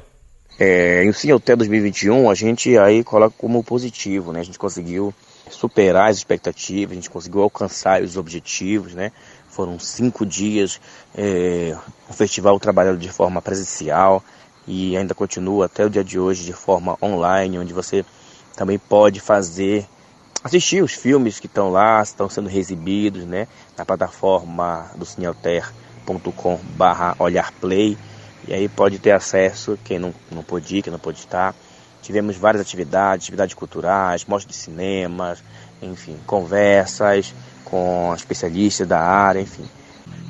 É, 0.58 1.06
o 1.10 1.14
Cine 1.14 1.34
Alter 1.34 1.58
2021 1.58 2.30
a 2.30 2.34
gente 2.34 2.78
aí 2.78 3.04
coloca 3.04 3.36
como 3.38 3.62
positivo, 3.62 4.32
né? 4.32 4.40
A 4.40 4.44
gente 4.44 4.58
conseguiu 4.58 5.14
superar 5.54 6.10
as 6.10 6.18
expectativas, 6.18 6.92
a 6.92 6.96
gente 6.96 7.10
conseguiu 7.10 7.44
alcançar 7.44 8.02
os 8.02 8.18
objetivos, 8.18 8.94
né? 8.94 9.12
Foram 9.50 9.78
cinco 9.80 10.26
dias, 10.26 10.82
é, 11.16 11.78
o 12.10 12.14
festival 12.14 12.60
trabalhando 12.60 12.98
de 12.98 13.10
forma 13.10 13.42
presencial 13.42 14.24
e 14.68 14.98
ainda 14.98 15.14
continua 15.14 15.66
até 15.66 15.86
o 15.86 15.90
dia 15.90 16.04
de 16.04 16.20
hoje 16.20 16.44
de 16.44 16.54
forma 16.54 16.98
online, 17.02 17.60
onde 17.60 17.74
você 17.74 18.04
também 18.56 18.80
pode 18.80 19.20
fazer 19.20 19.86
assistir 20.44 20.84
os 20.84 20.94
filmes 20.94 21.40
que 21.40 21.48
estão 21.48 21.72
lá, 21.72 22.02
estão 22.02 22.30
sendo 22.30 22.50
exibidos, 22.50 23.24
né, 23.26 23.48
na 23.78 23.86
plataforma 23.86 24.92
do 24.96 25.06
cinealter.com 25.06 26.60
barra 26.76 27.16
olharplay, 27.18 27.98
e 28.48 28.54
aí 28.54 28.68
pode 28.68 29.00
ter 29.00 29.12
acesso, 29.12 29.80
quem 29.86 29.98
não, 29.98 30.14
não 30.30 30.44
pôde 30.44 30.78
ir, 30.78 30.82
quem 30.82 30.92
não 30.92 31.00
pôde 31.00 31.20
estar. 31.20 31.56
Tivemos 32.04 32.36
várias 32.36 32.62
atividades, 32.62 33.26
atividades 33.26 33.56
culturais, 33.56 34.26
mostras 34.26 34.56
de 34.56 34.62
cinema, 34.62 35.36
enfim, 35.82 36.18
conversas 36.28 37.34
com 37.64 38.14
especialistas 38.14 38.88
da 38.88 39.00
área, 39.00 39.40
enfim. 39.40 39.64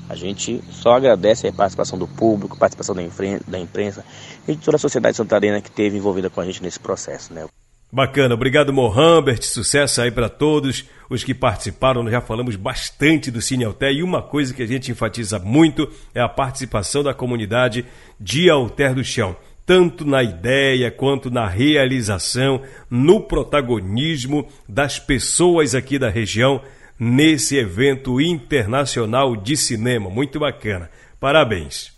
A 0.07 0.15
gente 0.15 0.63
só 0.69 0.93
agradece 0.93 1.47
a 1.47 1.51
participação 1.51 1.97
do 1.97 2.07
público, 2.07 2.57
participação 2.57 2.95
da 2.95 3.59
imprensa 3.59 4.05
e 4.47 4.55
de 4.55 4.63
toda 4.63 4.77
a 4.77 4.79
sociedade 4.79 5.17
santarena 5.17 5.59
que 5.59 5.69
esteve 5.69 5.97
envolvida 5.97 6.29
com 6.29 6.39
a 6.39 6.45
gente 6.45 6.61
nesse 6.61 6.79
processo, 6.79 7.33
né? 7.33 7.47
Bacana, 7.91 8.33
obrigado 8.33 8.73
Mohamed, 8.73 9.45
sucesso 9.45 10.01
aí 10.01 10.09
para 10.09 10.27
todos 10.27 10.83
os 11.09 11.23
que 11.23 11.33
participaram. 11.33 12.01
Nós 12.01 12.11
já 12.11 12.21
falamos 12.21 12.55
bastante 12.55 13.29
do 13.29 13.39
Cine 13.39 13.65
Alter 13.65 13.91
e 13.91 14.01
uma 14.01 14.21
coisa 14.21 14.53
que 14.53 14.63
a 14.63 14.67
gente 14.67 14.91
enfatiza 14.91 15.37
muito 15.37 15.87
é 16.13 16.19
a 16.19 16.27
participação 16.27 17.03
da 17.03 17.13
comunidade 17.13 17.85
de 18.19 18.49
Alter 18.49 18.95
do 18.95 19.03
Chão, 19.03 19.35
tanto 19.65 20.05
na 20.05 20.21
ideia 20.21 20.91
quanto 20.91 21.31
na 21.31 21.47
realização, 21.47 22.61
no 22.89 23.21
protagonismo 23.21 24.47
das 24.67 24.99
pessoas 24.99 25.73
aqui 25.73 25.97
da 25.97 26.09
região 26.09 26.61
nesse 26.99 27.57
evento 27.57 28.19
internacional 28.21 29.35
de 29.35 29.57
cinema. 29.57 30.09
Muito 30.09 30.39
bacana. 30.39 30.89
Parabéns. 31.19 31.91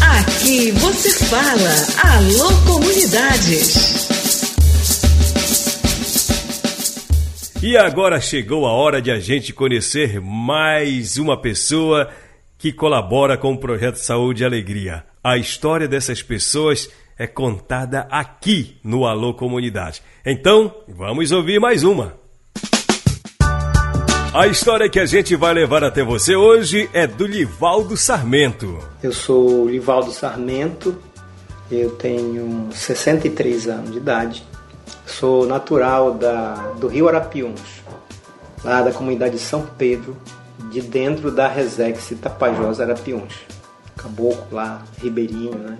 Aqui 0.00 0.72
você 0.72 1.24
fala, 1.26 2.14
alô 2.14 2.48
comunidades. 2.66 4.08
E 7.60 7.76
agora 7.76 8.20
chegou 8.20 8.66
a 8.66 8.72
hora 8.72 9.02
de 9.02 9.10
a 9.10 9.18
gente 9.18 9.52
conhecer 9.52 10.20
mais 10.20 11.18
uma 11.18 11.36
pessoa 11.36 12.08
que 12.56 12.72
colabora 12.72 13.36
com 13.36 13.52
o 13.52 13.58
projeto 13.58 13.96
Saúde 13.96 14.42
e 14.42 14.46
Alegria. 14.46 15.04
A 15.28 15.36
história 15.36 15.86
dessas 15.86 16.22
pessoas 16.22 16.88
é 17.18 17.26
contada 17.26 18.08
aqui 18.10 18.78
no 18.82 19.04
Alô 19.04 19.34
Comunidade. 19.34 20.00
Então, 20.24 20.74
vamos 20.88 21.32
ouvir 21.32 21.60
mais 21.60 21.84
uma. 21.84 22.14
A 24.32 24.46
história 24.46 24.88
que 24.88 24.98
a 24.98 25.04
gente 25.04 25.36
vai 25.36 25.52
levar 25.52 25.84
até 25.84 26.02
você 26.02 26.34
hoje 26.34 26.88
é 26.94 27.06
do 27.06 27.26
Livaldo 27.26 27.94
Sarmento. 27.94 28.78
Eu 29.02 29.12
sou 29.12 29.64
o 29.64 29.68
Livaldo 29.68 30.12
Sarmento, 30.12 30.96
eu 31.70 31.90
tenho 31.96 32.70
63 32.72 33.68
anos 33.68 33.92
de 33.92 33.98
idade 33.98 34.42
Sou 35.04 35.46
natural 35.46 36.14
da, 36.14 36.54
do 36.80 36.88
Rio 36.88 37.06
Arapiuns, 37.06 37.82
lá 38.64 38.80
da 38.80 38.92
comunidade 38.92 39.34
de 39.34 39.42
São 39.42 39.66
Pedro, 39.76 40.16
de 40.70 40.80
dentro 40.80 41.30
da 41.30 41.48
Resex 41.48 42.14
Tapajós 42.18 42.80
Arapiuns. 42.80 43.57
Caboclo 44.08 44.46
lá, 44.50 44.84
ribeirinho, 45.02 45.58
né? 45.58 45.78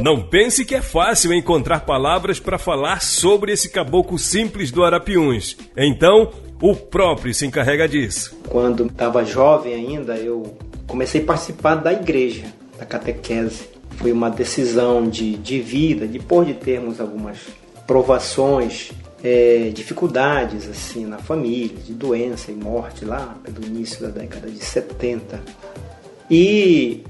Não 0.00 0.22
pense 0.22 0.64
que 0.64 0.76
é 0.76 0.80
fácil 0.80 1.34
encontrar 1.34 1.80
palavras 1.80 2.38
para 2.38 2.56
falar 2.56 3.02
sobre 3.02 3.52
esse 3.52 3.68
caboclo 3.68 4.16
simples 4.18 4.70
do 4.70 4.84
Arapiuns. 4.84 5.56
Então, 5.76 6.30
o 6.62 6.76
próprio 6.76 7.34
se 7.34 7.44
encarrega 7.44 7.88
disso. 7.88 8.38
Quando 8.48 8.86
estava 8.86 9.24
jovem 9.24 9.74
ainda, 9.74 10.16
eu 10.16 10.56
comecei 10.86 11.22
a 11.22 11.24
participar 11.24 11.74
da 11.74 11.92
igreja, 11.92 12.44
da 12.78 12.86
catequese 12.86 13.68
foi 13.96 14.12
uma 14.12 14.30
decisão 14.30 15.08
de, 15.08 15.36
de 15.36 15.60
vida, 15.60 16.06
depois 16.06 16.46
de 16.46 16.54
termos 16.54 17.00
algumas 17.00 17.38
provações, 17.84 18.92
é, 19.22 19.70
dificuldades 19.74 20.68
assim 20.68 21.06
na 21.06 21.18
família, 21.18 21.76
de 21.76 21.92
doença 21.92 22.50
e 22.50 22.54
morte 22.54 23.04
lá 23.04 23.36
pelo 23.42 23.66
início 23.66 24.00
da 24.00 24.08
década 24.08 24.48
de 24.50 24.62
70. 24.64 25.40
E 26.30 27.04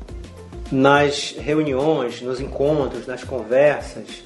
nas 0.70 1.34
reuniões, 1.38 2.20
nos 2.22 2.40
encontros, 2.40 3.06
nas 3.06 3.24
conversas, 3.24 4.22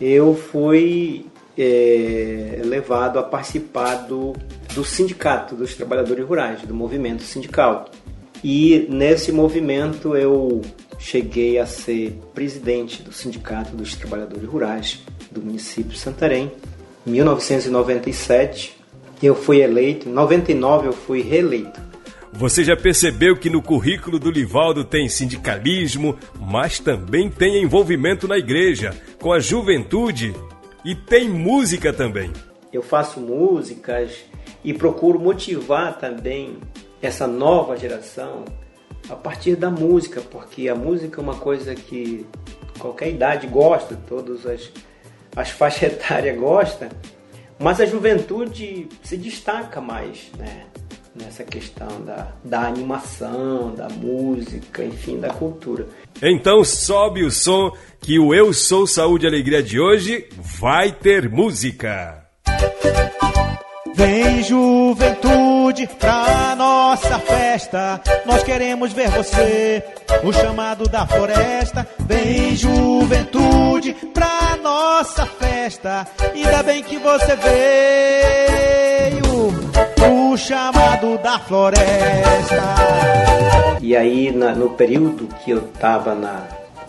eu 0.00 0.34
fui 0.34 1.26
é, 1.58 2.60
levado 2.64 3.18
a 3.18 3.22
participar 3.22 4.06
do, 4.06 4.34
do 4.74 4.84
sindicato 4.84 5.54
dos 5.54 5.74
trabalhadores 5.74 6.24
rurais, 6.24 6.62
do 6.62 6.74
movimento 6.74 7.22
sindical. 7.22 7.90
E 8.42 8.86
nesse 8.88 9.30
movimento 9.30 10.16
eu 10.16 10.62
cheguei 10.98 11.58
a 11.58 11.66
ser 11.66 12.18
presidente 12.34 13.02
do 13.02 13.12
Sindicato 13.12 13.74
dos 13.74 13.94
Trabalhadores 13.94 14.48
Rurais 14.48 15.02
do 15.30 15.40
município 15.42 15.92
de 15.92 15.98
Santarém. 15.98 16.50
Em 17.06 17.10
1997 17.12 18.78
eu 19.22 19.34
fui 19.34 19.60
eleito, 19.60 20.08
em 20.08 20.12
99 20.12 20.88
eu 20.88 20.92
fui 20.92 21.22
reeleito. 21.22 21.80
Você 22.32 22.62
já 22.62 22.76
percebeu 22.76 23.36
que 23.36 23.50
no 23.50 23.60
currículo 23.60 24.18
do 24.18 24.30
Livaldo 24.30 24.84
tem 24.84 25.08
sindicalismo, 25.08 26.16
mas 26.38 26.78
também 26.78 27.28
tem 27.28 27.62
envolvimento 27.62 28.28
na 28.28 28.38
igreja, 28.38 28.94
com 29.20 29.32
a 29.32 29.40
juventude 29.40 30.34
e 30.84 30.94
tem 30.94 31.28
música 31.28 31.92
também. 31.92 32.32
Eu 32.72 32.82
faço 32.82 33.20
músicas 33.20 34.12
e 34.64 34.72
procuro 34.72 35.18
motivar 35.18 35.98
também 35.98 36.58
essa 37.02 37.26
nova 37.26 37.76
geração 37.76 38.44
a 39.08 39.16
partir 39.16 39.56
da 39.56 39.70
música, 39.70 40.20
porque 40.20 40.68
a 40.68 40.74
música 40.74 41.20
é 41.20 41.22
uma 41.22 41.34
coisa 41.34 41.74
que 41.74 42.24
qualquer 42.78 43.08
idade 43.08 43.46
gosta, 43.46 43.98
todas 44.08 44.46
as, 44.46 44.70
as 45.34 45.50
faixas 45.50 45.92
etárias 45.94 46.38
gostam, 46.38 46.88
mas 47.58 47.80
a 47.80 47.86
juventude 47.86 48.88
se 49.02 49.16
destaca 49.16 49.80
mais 49.80 50.30
né, 50.38 50.64
nessa 51.14 51.44
questão 51.44 52.02
da, 52.04 52.32
da 52.44 52.66
animação, 52.66 53.74
da 53.74 53.88
música, 53.88 54.84
enfim, 54.84 55.18
da 55.18 55.30
cultura. 55.30 55.86
Então 56.22 56.64
sobe 56.64 57.24
o 57.24 57.30
som 57.30 57.72
que 58.00 58.18
o 58.18 58.34
Eu 58.34 58.52
Sou 58.52 58.86
Saúde 58.86 59.26
e 59.26 59.28
Alegria 59.28 59.62
de 59.62 59.78
hoje 59.78 60.28
vai 60.38 60.92
ter 60.92 61.28
música. 61.28 62.26
Vem 63.94 64.42
juventude 64.42 65.86
pra 65.98 66.54
nossa 66.56 67.18
festa, 67.18 68.00
nós 68.24 68.42
queremos 68.42 68.92
ver 68.92 69.10
você, 69.10 69.82
o 70.22 70.32
chamado 70.32 70.88
da 70.88 71.06
floresta. 71.06 71.86
Vem 72.00 72.54
juventude 72.56 73.94
pra 74.14 74.56
nossa 74.62 75.26
festa, 75.26 76.06
ainda 76.34 76.62
bem 76.62 76.82
que 76.82 76.96
você 76.98 77.36
veio, 77.36 79.22
o 80.32 80.36
chamado 80.36 81.18
da 81.18 81.38
floresta. 81.38 82.62
E 83.80 83.96
aí 83.96 84.30
no 84.32 84.70
período 84.70 85.26
que 85.44 85.50
eu 85.50 85.62
tava 85.80 86.14
na, 86.14 86.44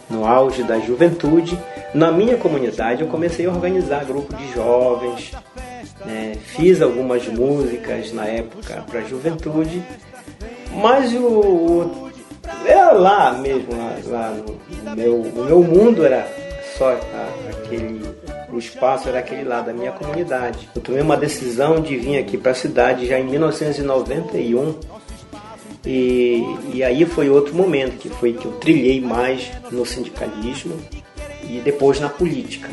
no 0.09 0.25
auge 0.25 0.63
da 0.63 0.79
juventude, 0.79 1.57
na 1.93 2.11
minha 2.11 2.37
comunidade 2.37 3.01
eu 3.01 3.07
comecei 3.07 3.45
a 3.45 3.49
organizar 3.49 4.05
grupo 4.05 4.33
de 4.35 4.53
jovens, 4.53 5.31
né? 6.05 6.33
Fiz 6.43 6.81
algumas 6.81 7.27
músicas 7.27 8.11
na 8.13 8.25
época 8.25 8.83
para 8.89 8.99
a 8.99 9.03
juventude, 9.03 9.83
mas 10.73 11.13
o, 11.13 11.27
o 11.27 12.11
era 12.65 12.91
lá 12.91 13.33
mesmo, 13.33 13.75
lá, 13.75 13.97
lá 14.05 14.29
no, 14.31 14.95
meu, 14.95 15.21
o 15.21 15.45
meu 15.45 15.63
mundo 15.63 16.05
era 16.05 16.27
só 16.77 16.97
aquele 17.49 18.01
o 18.51 18.59
espaço 18.59 19.07
era 19.07 19.19
aquele 19.19 19.43
lá 19.43 19.61
da 19.61 19.71
minha 19.73 19.91
comunidade. 19.91 20.69
Eu 20.75 20.81
tomei 20.81 21.01
uma 21.01 21.15
decisão 21.15 21.81
de 21.81 21.95
vir 21.95 22.17
aqui 22.17 22.37
para 22.37 22.51
a 22.51 22.55
cidade 22.55 23.07
já 23.07 23.17
em 23.17 23.23
1991 23.23 24.75
e, 25.85 26.43
e 26.73 26.83
aí 26.83 27.05
foi 27.05 27.29
outro 27.29 27.55
momento 27.55 27.97
que 27.97 28.09
foi 28.09 28.33
que 28.33 28.45
eu 28.45 28.51
trilhei 28.53 28.99
mais 28.99 29.49
no 29.71 29.85
sindicalismo 29.85 30.77
e 31.49 31.59
depois 31.59 31.99
na 31.99 32.09
política. 32.09 32.69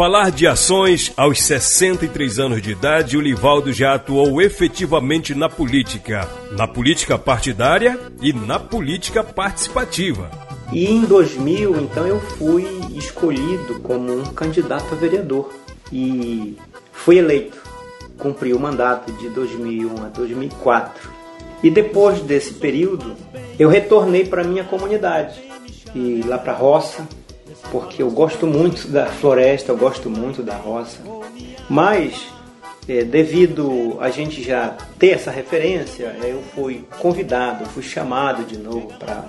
Falar 0.00 0.30
de 0.30 0.46
ações 0.46 1.12
aos 1.14 1.42
63 1.42 2.38
anos 2.38 2.62
de 2.62 2.70
idade, 2.70 3.18
o 3.18 3.20
Livaldo 3.20 3.70
já 3.70 3.92
atuou 3.92 4.40
efetivamente 4.40 5.34
na 5.34 5.46
política, 5.46 6.26
na 6.52 6.66
política 6.66 7.18
partidária 7.18 8.00
e 8.22 8.32
na 8.32 8.58
política 8.58 9.22
participativa. 9.22 10.30
E 10.72 10.86
em 10.86 11.02
2000, 11.04 11.82
então, 11.82 12.06
eu 12.06 12.18
fui 12.18 12.64
escolhido 12.94 13.78
como 13.80 14.10
um 14.10 14.24
candidato 14.32 14.86
a 14.90 14.96
vereador 14.96 15.52
e 15.92 16.56
fui 16.92 17.18
eleito. 17.18 17.58
Cumpri 18.16 18.54
o 18.54 18.58
mandato 18.58 19.12
de 19.12 19.28
2001 19.28 20.02
a 20.02 20.08
2004. 20.08 21.10
E 21.62 21.70
depois 21.70 22.20
desse 22.20 22.54
período, 22.54 23.14
eu 23.58 23.68
retornei 23.68 24.24
para 24.24 24.44
minha 24.44 24.64
comunidade 24.64 25.38
e 25.94 26.22
lá 26.26 26.38
para 26.38 26.54
a 26.54 26.56
roça, 26.56 27.06
porque 27.70 28.02
eu 28.02 28.10
gosto 28.10 28.46
muito 28.46 28.88
da 28.88 29.06
floresta, 29.06 29.72
eu 29.72 29.76
gosto 29.76 30.08
muito 30.10 30.42
da 30.42 30.56
roça. 30.56 30.98
Mas 31.68 32.28
é, 32.88 33.04
devido 33.04 33.96
a 34.00 34.10
gente 34.10 34.42
já 34.42 34.76
ter 34.98 35.10
essa 35.10 35.30
referência, 35.30 36.16
eu 36.22 36.42
fui 36.54 36.84
convidado, 36.98 37.64
fui 37.66 37.82
chamado 37.82 38.44
de 38.44 38.58
novo 38.58 38.88
para 38.98 39.26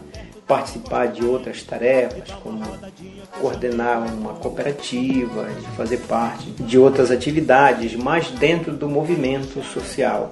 participar 0.47 1.07
de 1.07 1.23
outras 1.23 1.63
tarefas, 1.63 2.29
como 2.43 2.61
coordenar 3.39 4.05
uma 4.13 4.33
cooperativa, 4.33 5.45
de 5.45 5.67
fazer 5.77 5.97
parte 5.99 6.49
de 6.49 6.77
outras 6.77 7.09
atividades, 7.09 7.95
mas 7.95 8.31
dentro 8.31 8.73
do 8.73 8.89
movimento 8.89 9.63
social. 9.63 10.31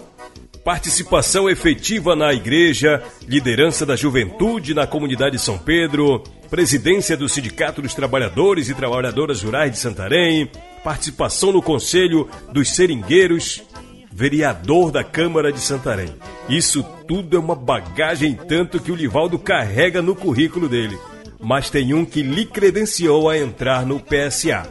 Participação 0.64 1.50
efetiva 1.50 2.16
na 2.16 2.34
igreja, 2.34 3.02
liderança 3.28 3.86
da 3.86 3.96
juventude 3.96 4.74
na 4.74 4.86
comunidade 4.86 5.40
São 5.40 5.58
Pedro, 5.58 6.22
presidência 6.50 7.16
do 7.16 7.30
Sindicato 7.30 7.82
dos 7.82 7.94
Trabalhadores 7.94 8.70
e 8.70 8.76
Trabalhadoras 8.76 9.42
Rurais 9.42 9.72
de 9.72 9.78
Santarém, 9.78 10.50
participação 10.84 11.52
no 11.52 11.62
Conselho 11.62 12.30
dos 12.52 12.70
Seringueiros, 12.72 13.64
vereador 14.12 14.92
da 14.92 15.04
Câmara 15.04 15.52
de 15.52 15.60
Santarém. 15.60 16.14
Isso 16.50 16.84
tudo 17.08 17.38
é 17.38 17.40
uma 17.40 17.56
bagagem 17.56 18.34
tanto 18.34 18.80
que 18.80 18.92
o 18.92 18.96
Livaldo 18.96 19.40
carrega 19.40 20.02
no 20.02 20.16
currículo 20.16 20.68
dele. 20.68 20.98
Mas 21.40 21.70
tem 21.70 21.94
um 21.94 22.04
que 22.04 22.22
lhe 22.22 22.46
credenciou 22.46 23.30
a 23.30 23.38
entrar 23.38 23.86
no 23.86 24.00
PSA. 24.00 24.68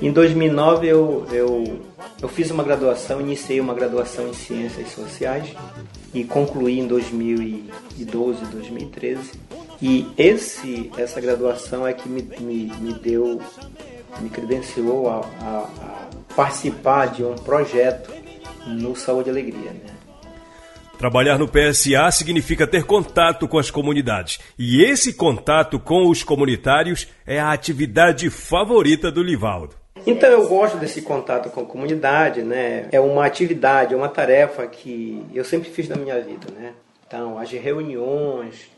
Em 0.00 0.10
2009 0.10 0.86
eu, 0.86 1.26
eu, 1.30 1.80
eu 2.20 2.28
fiz 2.28 2.50
uma 2.50 2.64
graduação, 2.64 3.20
iniciei 3.20 3.60
uma 3.60 3.74
graduação 3.74 4.28
em 4.28 4.34
Ciências 4.34 4.90
Sociais 4.92 5.54
e 6.12 6.24
concluí 6.24 6.80
em 6.80 6.86
2012, 6.86 8.44
2013. 8.46 9.32
E 9.80 10.06
esse, 10.18 10.90
essa 10.96 11.20
graduação 11.20 11.86
é 11.86 11.92
que 11.92 12.08
me, 12.08 12.22
me, 12.40 12.72
me 12.80 12.94
deu, 12.94 13.40
me 14.20 14.28
credenciou 14.28 15.08
a, 15.08 15.20
a, 15.40 15.58
a 15.58 16.34
participar 16.34 17.06
de 17.06 17.22
um 17.22 17.34
projeto 17.36 18.12
no 18.66 18.96
Saúde 18.96 19.28
e 19.28 19.32
Alegria. 19.32 19.70
Né? 19.70 19.98
Trabalhar 20.98 21.38
no 21.38 21.46
PSA 21.46 22.10
significa 22.10 22.66
ter 22.66 22.82
contato 22.82 23.46
com 23.46 23.56
as 23.56 23.70
comunidades. 23.70 24.40
E 24.58 24.82
esse 24.82 25.12
contato 25.12 25.78
com 25.78 26.08
os 26.08 26.24
comunitários 26.24 27.06
é 27.24 27.38
a 27.38 27.52
atividade 27.52 28.28
favorita 28.30 29.08
do 29.08 29.22
Livaldo. 29.22 29.76
Então 30.10 30.30
eu 30.30 30.48
gosto 30.48 30.78
desse 30.78 31.02
contato 31.02 31.50
com 31.50 31.60
a 31.60 31.64
comunidade, 31.66 32.42
né? 32.42 32.88
É 32.90 32.98
uma 32.98 33.26
atividade, 33.26 33.92
é 33.92 33.96
uma 33.96 34.08
tarefa 34.08 34.66
que 34.66 35.22
eu 35.34 35.44
sempre 35.44 35.68
fiz 35.68 35.86
na 35.86 35.96
minha 35.96 36.18
vida, 36.18 36.46
né? 36.58 36.72
Então, 37.06 37.38
as 37.38 37.50
reuniões, 37.50 38.70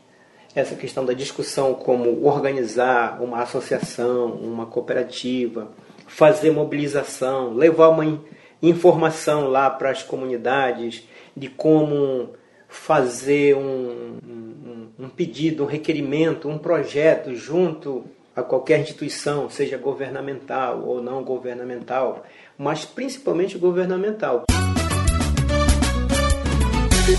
essa 0.53 0.75
questão 0.75 1.05
da 1.05 1.13
discussão 1.13 1.73
como 1.73 2.25
organizar 2.25 3.21
uma 3.23 3.41
associação, 3.41 4.33
uma 4.33 4.65
cooperativa, 4.65 5.71
fazer 6.05 6.51
mobilização, 6.51 7.53
levar 7.53 7.87
uma 7.87 8.21
informação 8.61 9.47
lá 9.47 9.69
para 9.69 9.89
as 9.89 10.03
comunidades 10.03 11.07
de 11.35 11.47
como 11.47 12.31
fazer 12.67 13.55
um, 13.55 14.17
um, 14.21 14.87
um, 15.05 15.09
pedido, 15.09 15.63
um 15.63 15.67
requerimento, 15.67 16.49
um 16.49 16.57
projeto 16.57 17.33
junto 17.33 18.03
a 18.35 18.41
qualquer 18.41 18.79
instituição, 18.79 19.49
seja 19.49 19.77
governamental 19.77 20.83
ou 20.83 21.01
não 21.01 21.23
governamental, 21.23 22.25
mas 22.57 22.85
principalmente 22.85 23.57
governamental. 23.57 24.43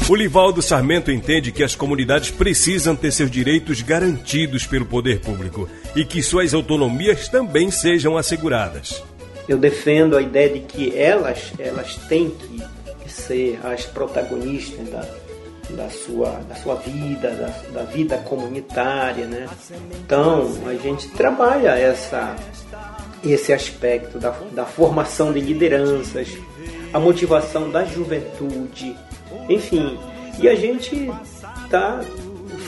O 0.08 0.14
Livaldo 0.14 0.62
Sarmento 0.62 1.10
entende 1.10 1.52
que 1.52 1.62
as 1.62 1.74
comunidades 1.74 2.30
precisam 2.30 2.96
ter 2.96 3.12
seus 3.12 3.30
direitos 3.30 3.82
garantidos 3.82 4.66
pelo 4.66 4.86
poder 4.86 5.20
público 5.20 5.68
e 5.94 6.04
que 6.04 6.22
suas 6.22 6.54
autonomias 6.54 7.28
também 7.28 7.70
sejam 7.70 8.16
asseguradas 8.16 9.02
eu 9.48 9.58
defendo 9.58 10.16
a 10.16 10.22
ideia 10.22 10.48
de 10.50 10.60
que 10.60 10.96
elas, 10.96 11.52
elas 11.58 11.96
têm 12.08 12.30
que 12.30 13.10
ser 13.10 13.58
as 13.64 13.84
protagonistas 13.84 14.88
da, 14.88 15.06
da, 15.76 15.88
sua, 15.88 16.30
da 16.48 16.54
sua 16.54 16.76
vida, 16.76 17.30
da, 17.30 17.80
da 17.80 17.82
vida 17.84 18.18
comunitária. 18.18 19.26
Né? 19.26 19.48
Então, 20.04 20.48
a 20.66 20.74
gente 20.74 21.08
trabalha 21.08 21.70
essa, 21.70 22.36
esse 23.24 23.52
aspecto 23.52 24.18
da, 24.18 24.30
da 24.52 24.64
formação 24.64 25.32
de 25.32 25.40
lideranças, 25.40 26.28
a 26.92 27.00
motivação 27.00 27.70
da 27.70 27.84
juventude, 27.84 28.96
enfim. 29.48 29.98
E 30.38 30.48
a 30.48 30.54
gente 30.54 31.10
tá, 31.70 32.00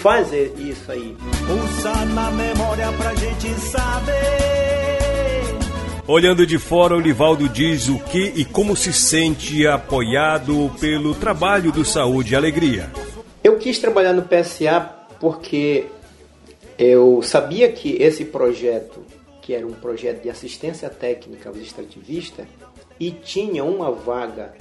faz 0.02 0.32
isso 0.32 0.90
aí. 0.90 1.16
Na 2.14 2.30
memória 2.30 2.92
pra 2.92 3.14
gente 3.14 3.48
saber 3.60 4.63
Olhando 6.06 6.46
de 6.46 6.58
fora, 6.58 6.94
o 6.94 7.00
Livaldo 7.00 7.48
diz 7.48 7.88
o 7.88 7.98
que 7.98 8.30
e 8.36 8.44
como 8.44 8.76
se 8.76 8.92
sente 8.92 9.66
apoiado 9.66 10.70
pelo 10.78 11.14
trabalho 11.14 11.72
do 11.72 11.82
Saúde 11.82 12.34
e 12.34 12.36
Alegria. 12.36 12.92
Eu 13.42 13.56
quis 13.56 13.78
trabalhar 13.78 14.12
no 14.12 14.20
PSA 14.20 14.80
porque 15.18 15.86
eu 16.78 17.22
sabia 17.22 17.72
que 17.72 18.02
esse 18.02 18.26
projeto, 18.26 19.02
que 19.40 19.54
era 19.54 19.66
um 19.66 19.72
projeto 19.72 20.22
de 20.22 20.28
assistência 20.28 20.90
técnica 20.90 21.48
ao 21.48 21.56
extrativista, 21.56 22.46
e 23.00 23.10
tinha 23.10 23.64
uma 23.64 23.90
vaga 23.90 24.52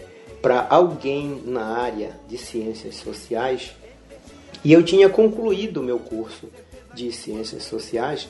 para 0.42 0.66
alguém 0.70 1.44
na 1.46 1.78
área 1.78 2.18
de 2.26 2.38
ciências 2.38 2.96
sociais, 2.96 3.74
e 4.64 4.72
eu 4.72 4.82
tinha 4.82 5.10
concluído 5.10 5.82
o 5.82 5.84
meu 5.84 6.00
curso 6.00 6.48
de 6.94 7.12
ciências 7.12 7.64
sociais 7.66 8.30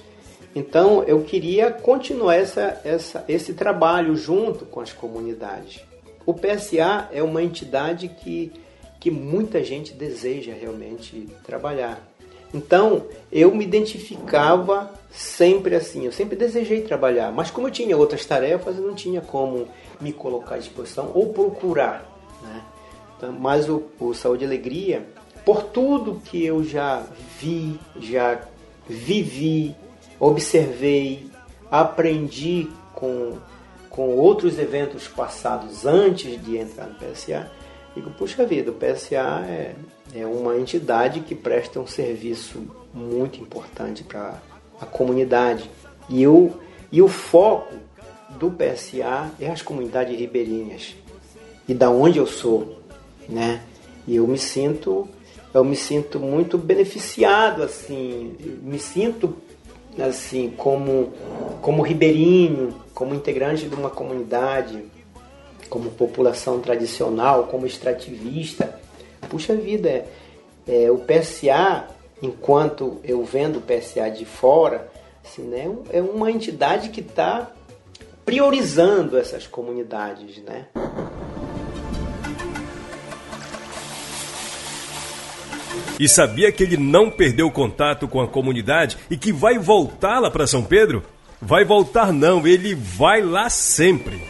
então 0.56 1.04
eu 1.04 1.22
queria 1.24 1.72
continuar 1.72 2.36
essa, 2.36 2.80
essa, 2.84 3.26
esse 3.28 3.54
trabalho 3.54 4.16
junto 4.16 4.66
com 4.66 4.80
as 4.80 4.94
comunidades. 4.94 5.82
O 6.26 6.34
PSA 6.34 7.10
é 7.12 7.22
uma 7.24 7.42
entidade 7.42 8.08
que, 8.08 8.52
que 9.00 9.10
muita 9.10 9.63
gente 9.63 9.94
deseja 9.94 10.54
realmente 10.54 11.28
trabalhar. 11.44 12.00
Então 12.54 13.08
eu 13.32 13.54
me 13.54 13.63
identificava 13.63 14.94
sempre 15.12 15.76
assim, 15.76 16.06
eu 16.06 16.12
sempre 16.12 16.36
desejei 16.36 16.82
trabalhar, 16.82 17.32
mas 17.32 17.50
como 17.50 17.68
eu 17.68 17.72
tinha 17.72 17.98
outras 17.98 18.26
tarefas, 18.26 18.78
eu 18.78 18.84
não 18.84 18.94
tinha 18.94 19.22
como 19.22 19.68
me 20.00 20.13
colocar 20.13 20.56
à 20.56 20.60
disposição 20.60 21.12
ou 21.16 21.34
procurar. 21.34 22.06
Né? 22.44 22.62
Então, 23.18 23.32
mas 23.32 23.68
o, 23.68 23.84
o 24.00 24.13
Saúde 24.13 24.44
e 24.44 24.48
Alegria, 24.48 25.06
por 25.44 25.63
tudo 25.63 26.22
que 26.26 26.46
eu 26.46 26.63
já 26.63 27.04
vi, 27.39 27.80
já 28.00 28.39
vivi, 28.88 29.76
observei, 30.25 31.27
aprendi 31.69 32.69
com, 32.93 33.38
com 33.89 34.15
outros 34.15 34.57
eventos 34.57 35.07
passados 35.07 35.86
antes 35.86 36.41
de 36.43 36.57
entrar 36.57 36.88
no 36.88 36.95
PSA, 36.95 37.51
digo, 37.95 38.09
puxa 38.12 38.45
vida, 38.45 38.71
o 38.71 38.73
PSA 38.73 39.45
é, 39.47 39.75
é 40.15 40.25
uma 40.25 40.57
entidade 40.57 41.19
que 41.19 41.36
presta 41.36 41.79
um 41.79 41.88
serviço 41.88 42.63
muito 42.93 43.39
importante 43.39 44.03
para 44.03 44.41
a 44.79 44.86
comunidade. 44.86 45.69
E, 46.09 46.21
eu, 46.21 46.59
e 46.91 47.01
o 47.01 47.07
foco 47.07 47.73
do 48.39 48.49
PSA 48.51 49.31
é 49.39 49.49
as 49.49 49.62
comunidades 49.62 50.17
ribeirinhas 50.17 50.95
e 51.67 51.73
da 51.73 51.89
onde 51.89 52.17
eu 52.17 52.27
sou, 52.27 52.79
né? 53.27 53.62
E 54.07 54.15
eu 54.15 54.27
me 54.27 54.38
sinto 54.38 55.07
eu 55.53 55.63
me 55.63 55.75
sinto 55.75 56.19
muito 56.19 56.57
beneficiado 56.57 57.62
assim, 57.62 58.36
me 58.63 58.79
sinto 58.79 59.36
assim, 59.99 60.53
como, 60.58 61.13
como 61.62 61.82
ribeirinho, 61.82 62.73
como 62.93 63.13
integrante 63.13 63.67
de 63.67 63.75
uma 63.75 63.89
comunidade, 63.89 64.84
como 65.69 65.89
população 65.91 66.60
tradicional, 66.60 67.45
como 67.45 67.65
extrativista, 67.65 68.79
puxa 69.29 69.56
vida, 69.56 69.89
é, 69.89 70.06
é, 70.67 70.91
o 70.91 70.99
PSA 70.99 71.88
enquanto 72.21 72.99
eu 73.03 73.23
vendo 73.23 73.58
o 73.58 73.62
PSA 73.62 74.10
de 74.10 74.23
fora, 74.23 74.89
assim, 75.23 75.43
né, 75.43 75.69
é 75.91 76.01
uma 76.01 76.32
entidade 76.32 76.89
que 76.89 77.01
está 77.01 77.51
priorizando 78.25 79.17
essas 79.17 79.45
comunidades, 79.45 80.38
né? 80.43 80.67
E 85.99 86.10
sabia 86.10 86.51
que 86.51 86.63
ele 86.63 86.77
não 86.77 87.10
perdeu 87.10 87.49
contato 87.51 88.08
com 88.08 88.19
a 88.21 88.27
comunidade 88.27 88.97
e 89.10 89.17
que 89.17 89.32
vai 89.32 89.58
voltar 89.60 90.19
lá 90.19 90.32
para 90.32 90.47
São 90.47 90.63
Pedro? 90.63 91.03
Vai 91.41 91.63
voltar 91.63 92.12
não, 92.12 92.45
ele 92.47 92.73
vai 92.73 93.21
lá 93.21 93.49
sempre. 93.49 94.21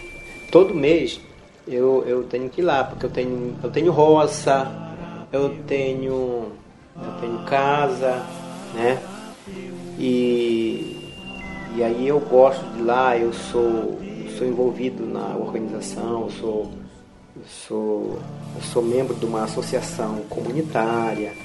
Todo 0.52 0.74
mês 0.74 1.22
eu, 1.68 2.04
eu 2.06 2.24
tenho 2.24 2.50
que 2.50 2.62
ir 2.62 2.64
lá, 2.64 2.84
porque 2.84 3.06
eu 3.06 3.10
tenho, 3.10 3.56
eu 3.64 3.72
tenho 3.72 3.92
roça, 3.92 4.72
eu 5.32 5.50
tenho, 5.66 6.52
eu 6.96 7.12
tenho 7.22 7.40
casa, 7.46 8.22
né? 8.74 9.02
E, 9.98 11.12
e 11.76 11.84
aí 11.84 12.08
eu 12.08 12.20
gosto 12.20 12.64
de 12.74 12.82
lá, 12.82 13.18
eu 13.18 13.32
sou, 13.32 14.00
sou 14.38 14.48
envolvido 14.48 15.06
na 15.06 15.36
organização, 15.38 16.24
eu 16.24 16.32
sou, 16.32 16.72
eu 17.36 17.44
sou, 17.48 18.20
eu 18.56 18.62
sou 18.62 18.84
membro 18.84 19.16
de 19.16 19.26
uma 19.26 19.44
associação 19.44 20.22
comunitária. 20.30 21.43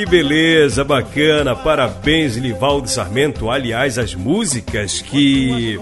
que 0.00 0.06
beleza, 0.06 0.82
bacana. 0.82 1.54
Parabéns, 1.54 2.34
Livaldo 2.36 2.88
Sarmento. 2.88 3.50
Aliás, 3.50 3.98
as 3.98 4.14
músicas 4.14 5.02
que 5.02 5.78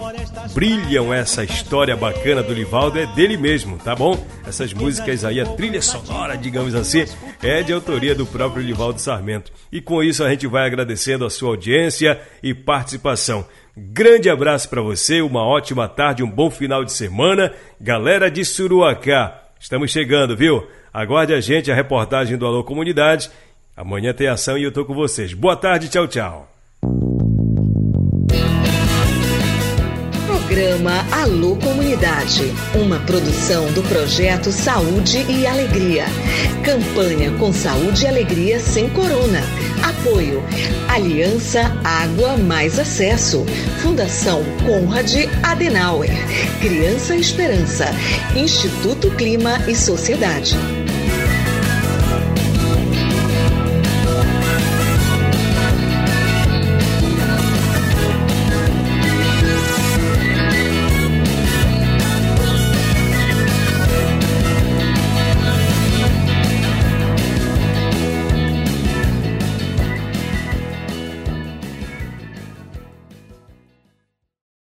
brilham 0.53 1.14
essa 1.14 1.45
história 1.45 1.97
bacana 1.97 2.43
do 2.43 2.53
Livaldo 2.53 2.99
é 2.99 3.07
dele 3.07 3.37
mesmo, 3.37 3.79
tá 3.79 3.95
bom? 3.95 4.19
Essas 4.45 4.73
músicas 4.73 5.25
aí, 5.25 5.41
a 5.41 5.47
trilha 5.47 5.81
sonora, 5.81 6.37
digamos 6.37 6.75
assim, 6.75 7.05
é 7.41 7.62
de 7.62 7.73
autoria 7.73 8.12
do 8.12 8.27
próprio 8.27 8.61
Livaldo 8.61 9.01
Sarmento. 9.01 9.53
E 9.71 9.81
com 9.81 10.03
isso 10.03 10.25
a 10.25 10.31
gente 10.31 10.49
vai 10.49 10.67
agradecendo 10.67 11.25
a 11.25 11.31
sua 11.31 11.51
audiência 11.51 12.21
e 12.43 12.53
participação. 12.53 13.47
Grande 13.93 14.29
abraço 14.29 14.69
para 14.69 14.83
você, 14.83 15.21
uma 15.21 15.45
ótima 15.45 15.88
tarde, 15.88 16.23
um 16.23 16.31
bom 16.31 16.51
final 16.51 16.85
de 16.85 16.93
semana. 16.93 17.53
Galera 17.81 18.31
de 18.31 18.45
Suruacá, 18.45 19.43
estamos 19.59 19.91
chegando, 19.91 20.37
viu? 20.37 20.67
Aguarde 20.93 21.33
a 21.33 21.41
gente, 21.41 21.71
a 21.71 21.75
reportagem 21.75 22.37
do 22.37 22.47
Alô 22.47 22.64
Comunidade 22.64 23.31
Amanhã 23.79 24.12
tem 24.12 24.27
ação 24.27 24.59
e 24.59 24.64
eu 24.64 24.73
tô 24.73 24.85
com 24.85 24.93
vocês. 24.93 25.33
Boa 25.33 25.55
tarde, 25.55 25.88
tchau, 25.88 26.09
tchau. 26.09 26.49
Programa 30.27 31.05
Alô 31.12 31.55
Comunidade, 31.55 32.43
uma 32.75 32.99
produção 32.99 33.73
do 33.75 33.83
projeto 33.85 34.51
Saúde 34.51 35.19
e 35.31 35.47
Alegria. 35.47 36.07
Campanha 36.64 37.31
com 37.38 37.53
Saúde 37.53 38.03
e 38.03 38.09
Alegria 38.09 38.59
sem 38.59 38.91
Corona. 38.91 39.43
Apoio 39.83 40.43
Aliança 40.88 41.61
Água 41.85 42.37
Mais 42.37 42.79
Acesso. 42.79 43.45
Fundação 43.83 44.43
Conrad 44.67 45.14
Adenauer. 45.43 46.11
Criança 46.61 47.14
Esperança. 47.14 47.87
Instituto 48.35 49.11
Clima 49.12 49.59
e 49.69 49.75
Sociedade. 49.77 50.57